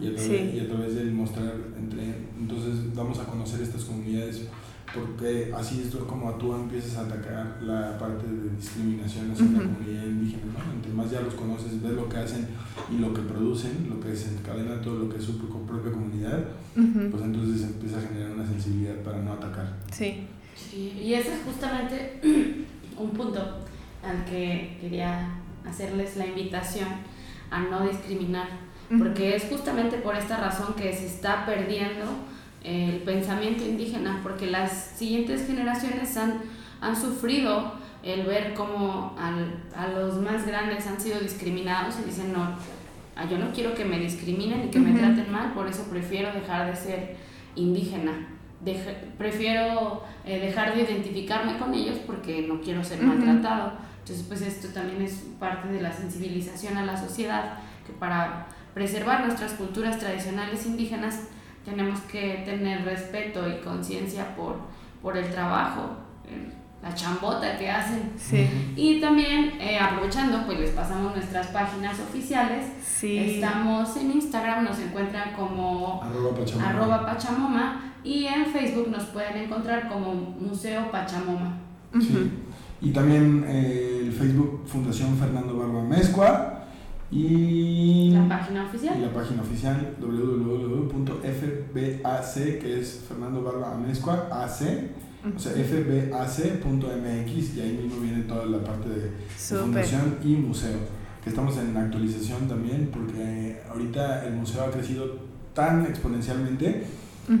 [0.00, 2.02] Y, a través, y a través del mostrar, entre,
[2.36, 4.48] entonces vamos a conocer estas comunidades
[4.94, 10.04] porque así es como tú empiezas a atacar la parte de discriminación hacia la comunidad
[10.04, 10.72] indígena, ¿no?
[10.72, 12.48] Entre más ya los conoces, ves lo que hacen
[12.90, 17.22] y lo que producen, lo que desencadena todo lo que es su propia comunidad, pues
[17.22, 19.72] entonces empieza a generar una sensibilidad para no atacar.
[19.90, 20.26] Sí.
[20.54, 21.00] sí.
[21.02, 22.20] Y ese es justamente
[22.98, 23.40] un punto
[24.02, 26.88] al que quería hacerles la invitación
[27.50, 28.48] a no discriminar,
[28.98, 32.04] porque es justamente por esta razón que se está perdiendo
[32.64, 36.40] el pensamiento indígena, porque las siguientes generaciones han,
[36.80, 42.56] han sufrido el ver cómo a los más grandes han sido discriminados y dicen, no,
[43.16, 46.32] ah, yo no quiero que me discriminen y que me traten mal, por eso prefiero
[46.32, 47.16] dejar de ser
[47.54, 48.28] indígena.
[49.18, 53.72] prefiero eh, dejar de identificarme con ellos porque no quiero ser maltratado.
[54.00, 59.24] Entonces, pues esto también es parte de la sensibilización a la sociedad, que para preservar
[59.24, 61.28] nuestras culturas tradicionales indígenas
[61.64, 64.56] tenemos que tener respeto y conciencia por,
[65.00, 65.96] por el trabajo,
[66.82, 68.12] la chambota que hacen.
[68.76, 72.66] Y también, eh, aprovechando, pues les pasamos nuestras páginas oficiales.
[73.02, 77.94] Estamos en Instagram, nos encuentran como arroba Pachamoma.
[78.02, 81.58] y en Facebook nos pueden encontrar como Museo Pachamoma.
[82.80, 86.61] Y también eh, el Facebook Fundación Fernando Barba Mezcua.
[87.12, 88.98] Y la página oficial.
[88.98, 91.02] Y la página oficial www.fbac,
[92.34, 94.90] que es Fernando Barba Mezcua, AC,
[95.36, 96.56] o sea, fbac.mx,
[97.56, 100.78] y ahí mismo viene toda la parte de, fundación y museo.
[101.22, 105.18] Que estamos en actualización también, porque ahorita el museo ha crecido
[105.54, 106.86] tan exponencialmente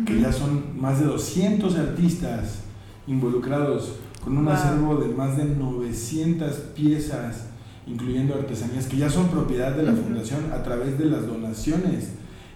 [0.06, 2.60] que ya son más de 200 artistas
[3.06, 7.46] involucrados con un acervo de más de 900 piezas,
[7.86, 12.10] incluyendo artesanías que ya son propiedad de la fundación a través de las donaciones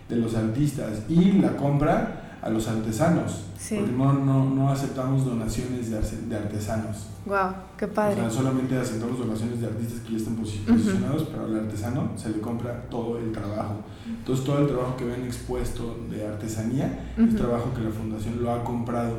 [0.09, 5.91] de los artistas y la compra a los artesanos, porque no, no, no, aceptamos donaciones
[5.91, 7.09] de, artesanos.
[7.25, 8.21] Wow, qué padre.
[8.21, 12.31] O sea, solamente aceptamos donaciones de artistas que ya están posicionados, pero al artesano se
[12.31, 13.83] le compra todo el trabajo.
[14.07, 18.53] Entonces todo el trabajo que ven expuesto de artesanía es trabajo que la fundación lo
[18.53, 19.17] ha comprado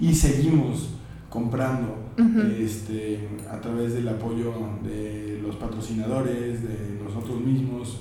[0.00, 0.88] y seguimos
[1.30, 1.96] comprando
[2.58, 4.52] este, a través del apoyo
[4.82, 8.00] de los patrocinadores, de nosotros mismos,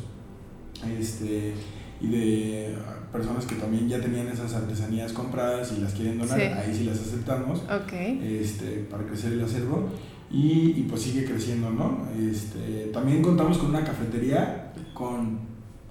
[1.00, 1.54] este,
[2.02, 2.76] y de
[3.12, 7.00] personas que también ya tenían esas artesanías compradas y las quieren donar, ahí sí las
[7.00, 7.62] aceptamos
[8.24, 9.90] este, para crecer el acervo.
[10.32, 12.08] Y, y, pues sigue creciendo, ¿no?
[12.16, 15.40] Este, también contamos con una cafetería con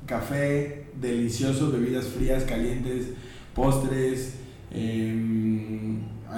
[0.06, 3.06] café delicioso, bebidas frías, calientes,
[3.52, 4.34] postres,
[4.70, 5.12] eh,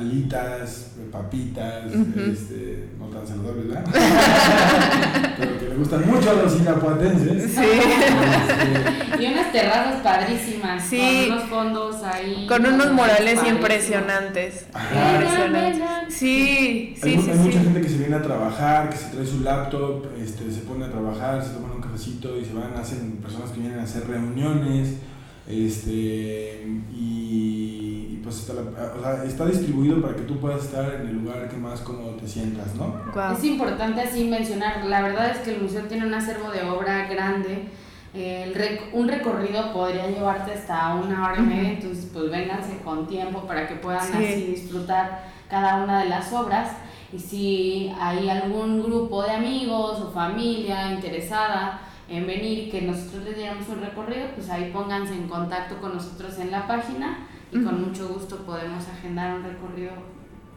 [0.01, 3.85] alitas, papitas, este, no tan saludables, ¿verdad?
[5.39, 7.53] Pero que le gustan mucho a los irapuatenses.
[7.53, 7.61] Sí.
[7.61, 11.27] Este, y unas terrazas padrísimas, sí.
[11.29, 12.47] con unos fondos ahí.
[12.47, 14.67] Con unos murales impresionantes.
[15.13, 16.15] impresionantes.
[16.15, 17.31] Sí, sí, hay, sí.
[17.31, 20.61] Hay mucha gente que se viene a trabajar, que se trae su laptop, este, se
[20.61, 23.83] pone a trabajar, se toman un cafecito y se van, hacen personas que vienen a
[23.83, 24.97] hacer reuniones,
[25.47, 27.90] este, y
[28.31, 28.53] pues está,
[28.97, 32.13] o sea, está distribuido para que tú puedas estar en el lugar que más cómodo
[32.13, 32.95] te sientas, ¿no?
[33.33, 37.09] Es importante así mencionar, la verdad es que el museo tiene un acervo de obra
[37.09, 37.69] grande,
[38.15, 43.41] el un recorrido podría llevarte hasta una hora y media, entonces pues vénganse con tiempo
[43.41, 46.71] para que puedan así disfrutar cada una de las obras.
[47.13, 53.37] Y si hay algún grupo de amigos o familia interesada en venir que nosotros les
[53.37, 57.89] diéramos un recorrido, pues ahí pónganse en contacto con nosotros en la página y con
[57.89, 59.93] mucho gusto podemos agendar un recorrido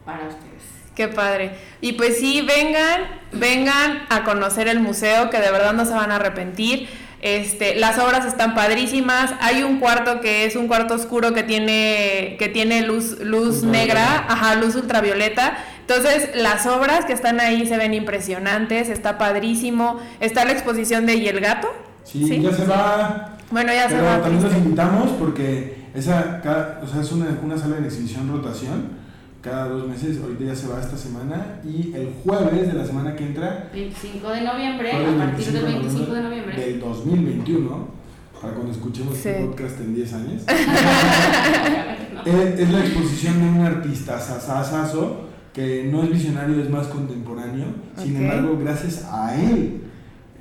[0.04, 0.62] para ustedes.
[0.94, 1.56] Qué padre.
[1.80, 6.12] Y pues sí, vengan, vengan a conocer el museo, que de verdad no se van
[6.12, 6.88] a arrepentir.
[7.20, 9.32] Este, las obras están padrísimas.
[9.40, 14.24] Hay un cuarto que es un cuarto oscuro que tiene, que tiene luz, luz negra,
[14.28, 15.56] ajá, luz ultravioleta.
[15.80, 20.00] Entonces, las obras que están ahí se ven impresionantes, está padrísimo.
[20.20, 21.68] Está la exposición de Y el gato.
[22.04, 23.38] Sí, ya se va.
[23.50, 24.20] Bueno, ya se va.
[24.20, 29.04] También los invitamos porque esa, cada, o sea, es una, una sala de exhibición rotación.
[29.40, 31.60] Cada dos meses, ahorita ya se va esta semana.
[31.64, 36.12] Y el jueves de la semana que entra 25 de noviembre, a partir del 25
[36.12, 38.04] de noviembre del 2021
[38.40, 40.42] para cuando escuchemos este podcast en 10 años.
[42.24, 47.66] Es, la exposición de un artista sasasazo que no es visionario, es más contemporáneo.
[47.98, 49.82] Sin embargo gracias a él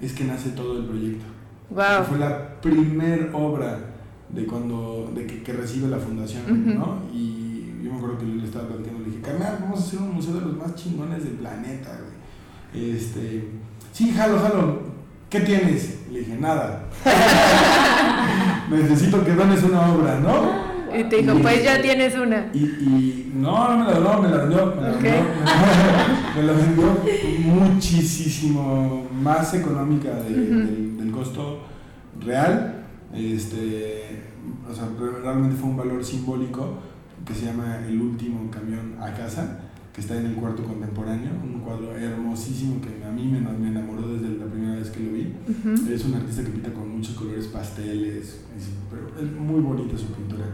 [0.01, 1.25] es que nace todo el proyecto.
[1.69, 2.05] Wow.
[2.07, 3.79] fue la primer obra
[4.33, 7.03] de cuando de que, que recibe la fundación, ¿no?
[7.13, 10.15] Y yo me acuerdo que le estaba platicando, le dije, carnal, vamos a hacer un
[10.15, 12.93] museo de los más chingones del planeta, güey.
[12.95, 13.49] Este,
[13.91, 14.81] sí, jalo, jalo,
[15.29, 15.99] ¿qué tienes?
[16.11, 16.85] Le dije, nada.
[18.71, 20.73] Necesito que dones una obra, ¿no?
[20.97, 22.49] Y te dijo, pues ya tienes una.
[22.53, 25.11] Y, y no, no me la donó, me la vendió, me vendió,
[26.35, 26.85] me la vendió
[27.45, 31.59] muchísimo más económica del, del costo
[32.19, 32.82] real
[33.13, 34.23] este,
[34.69, 34.89] o sea,
[35.23, 36.79] realmente fue un valor simbólico
[37.25, 39.59] que se llama El último camión a casa,
[39.93, 44.07] que está en el cuarto contemporáneo, un cuadro hermosísimo que a mí me, me enamoró
[44.07, 45.33] desde la primera vez que lo vi.
[45.93, 48.41] Es un artista que pinta con muchos colores pasteles,
[48.89, 50.45] pero es muy bonita su pintura.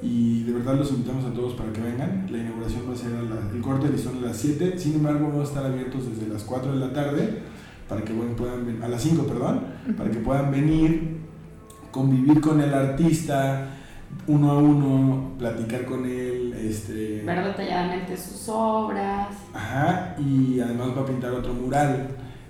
[0.00, 2.26] Y de verdad los invitamos a todos para que vengan.
[2.30, 5.28] La inauguración va a ser a el corte de listón a las 7, sin embargo
[5.28, 7.42] vamos a estar abiertos desde las 4 de la tarde,
[7.88, 9.60] para que bueno, puedan, a las 5, perdón,
[9.98, 11.18] para que puedan venir
[11.90, 13.68] convivir con el artista
[14.26, 17.22] uno a uno, platicar con él, este...
[17.24, 19.28] ver detalladamente sus obras.
[19.54, 22.08] Ajá, y además va a pintar otro mural.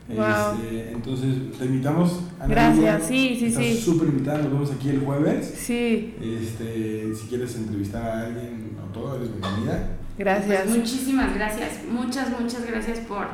[0.08, 3.76] Este, entonces, te invitamos a Gracias, sí, sí, sí.
[3.76, 5.54] súper invitada, nos vemos aquí el jueves.
[5.54, 6.14] Sí.
[6.20, 9.90] Este, si quieres entrevistar a alguien o todo, eres bienvenida.
[10.18, 10.62] Gracias.
[10.62, 13.26] Pues muchísimas gracias, muchas, muchas gracias por,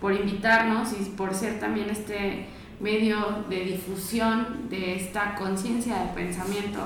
[0.00, 2.46] por invitarnos y por ser también este
[2.80, 6.80] medio de difusión de esta conciencia de pensamiento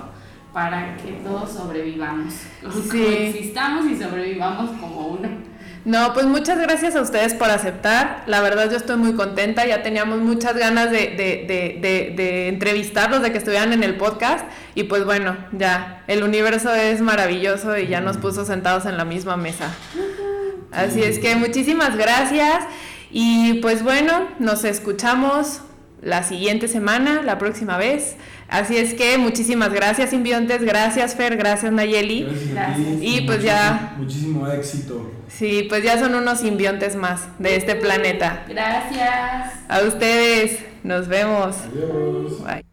[0.52, 2.34] para que todos sobrevivamos,
[2.90, 3.04] sí.
[3.04, 5.28] existamos y sobrevivamos como uno.
[5.84, 8.22] No, pues muchas gracias a ustedes por aceptar.
[8.26, 9.66] La verdad yo estoy muy contenta.
[9.66, 14.46] Ya teníamos muchas ganas de, de, de, de, entrevistarlos, de que estuvieran en el podcast.
[14.74, 19.04] Y pues bueno, ya, el universo es maravilloso y ya nos puso sentados en la
[19.04, 19.74] misma mesa.
[20.72, 22.64] Así es que muchísimas gracias.
[23.10, 25.60] Y pues bueno, nos escuchamos
[26.04, 28.16] la siguiente semana, la próxima vez.
[28.48, 30.62] Así es que muchísimas gracias, simbiontes.
[30.62, 31.36] Gracias, Fer.
[31.36, 32.28] Gracias, Nayeli.
[32.52, 32.98] Gracias.
[33.00, 33.94] Y pues ya.
[33.96, 35.10] Muchísimo éxito.
[35.28, 38.44] Sí, pues ya son unos simbiontes más de este planeta.
[38.48, 39.54] Gracias.
[39.68, 40.64] A ustedes.
[40.82, 41.56] Nos vemos.
[41.56, 42.44] Adiós.
[42.44, 42.64] Bye.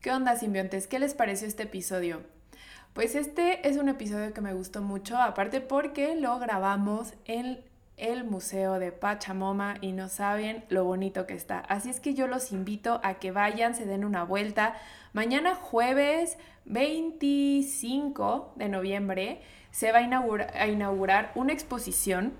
[0.00, 0.86] ¿Qué onda, simbiontes?
[0.86, 2.22] ¿Qué les pareció este episodio?
[2.94, 7.58] Pues este es un episodio que me gustó mucho, aparte porque lo grabamos en
[7.96, 11.58] el Museo de Pachamoma y no saben lo bonito que está.
[11.60, 14.74] Así es que yo los invito a que vayan, se den una vuelta.
[15.12, 22.34] Mañana jueves 25 de noviembre se va a inaugurar, a inaugurar una exposición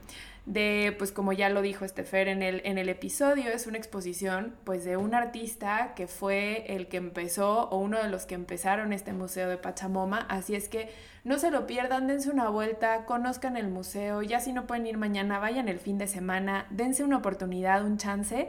[0.47, 4.55] de, pues como ya lo dijo Estefer en el, en el episodio, es una exposición
[4.65, 8.93] pues de un artista que fue el que empezó o uno de los que empezaron
[8.93, 10.91] este museo de Pachamoma, así es que
[11.25, 14.99] no se lo pierdan, dense una vuelta, conozcan el museo, ya si no pueden ir
[14.99, 18.49] mañana, vayan el fin de semana, dense una oportunidad, un chance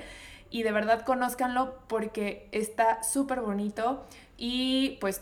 [0.50, 4.06] y de verdad conózcanlo porque está súper bonito
[4.38, 5.22] y pues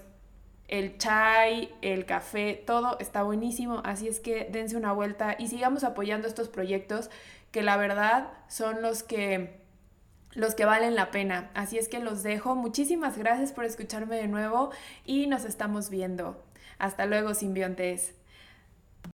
[0.74, 5.84] el chai, el café, todo está buenísimo, así es que dense una vuelta y sigamos
[5.84, 7.11] apoyando estos proyectos
[7.51, 9.61] que la verdad son los que
[10.32, 11.51] los que valen la pena.
[11.53, 12.55] Así es que los dejo.
[12.55, 14.71] Muchísimas gracias por escucharme de nuevo
[15.05, 16.43] y nos estamos viendo.
[16.80, 18.15] Hasta luego, simbiontes.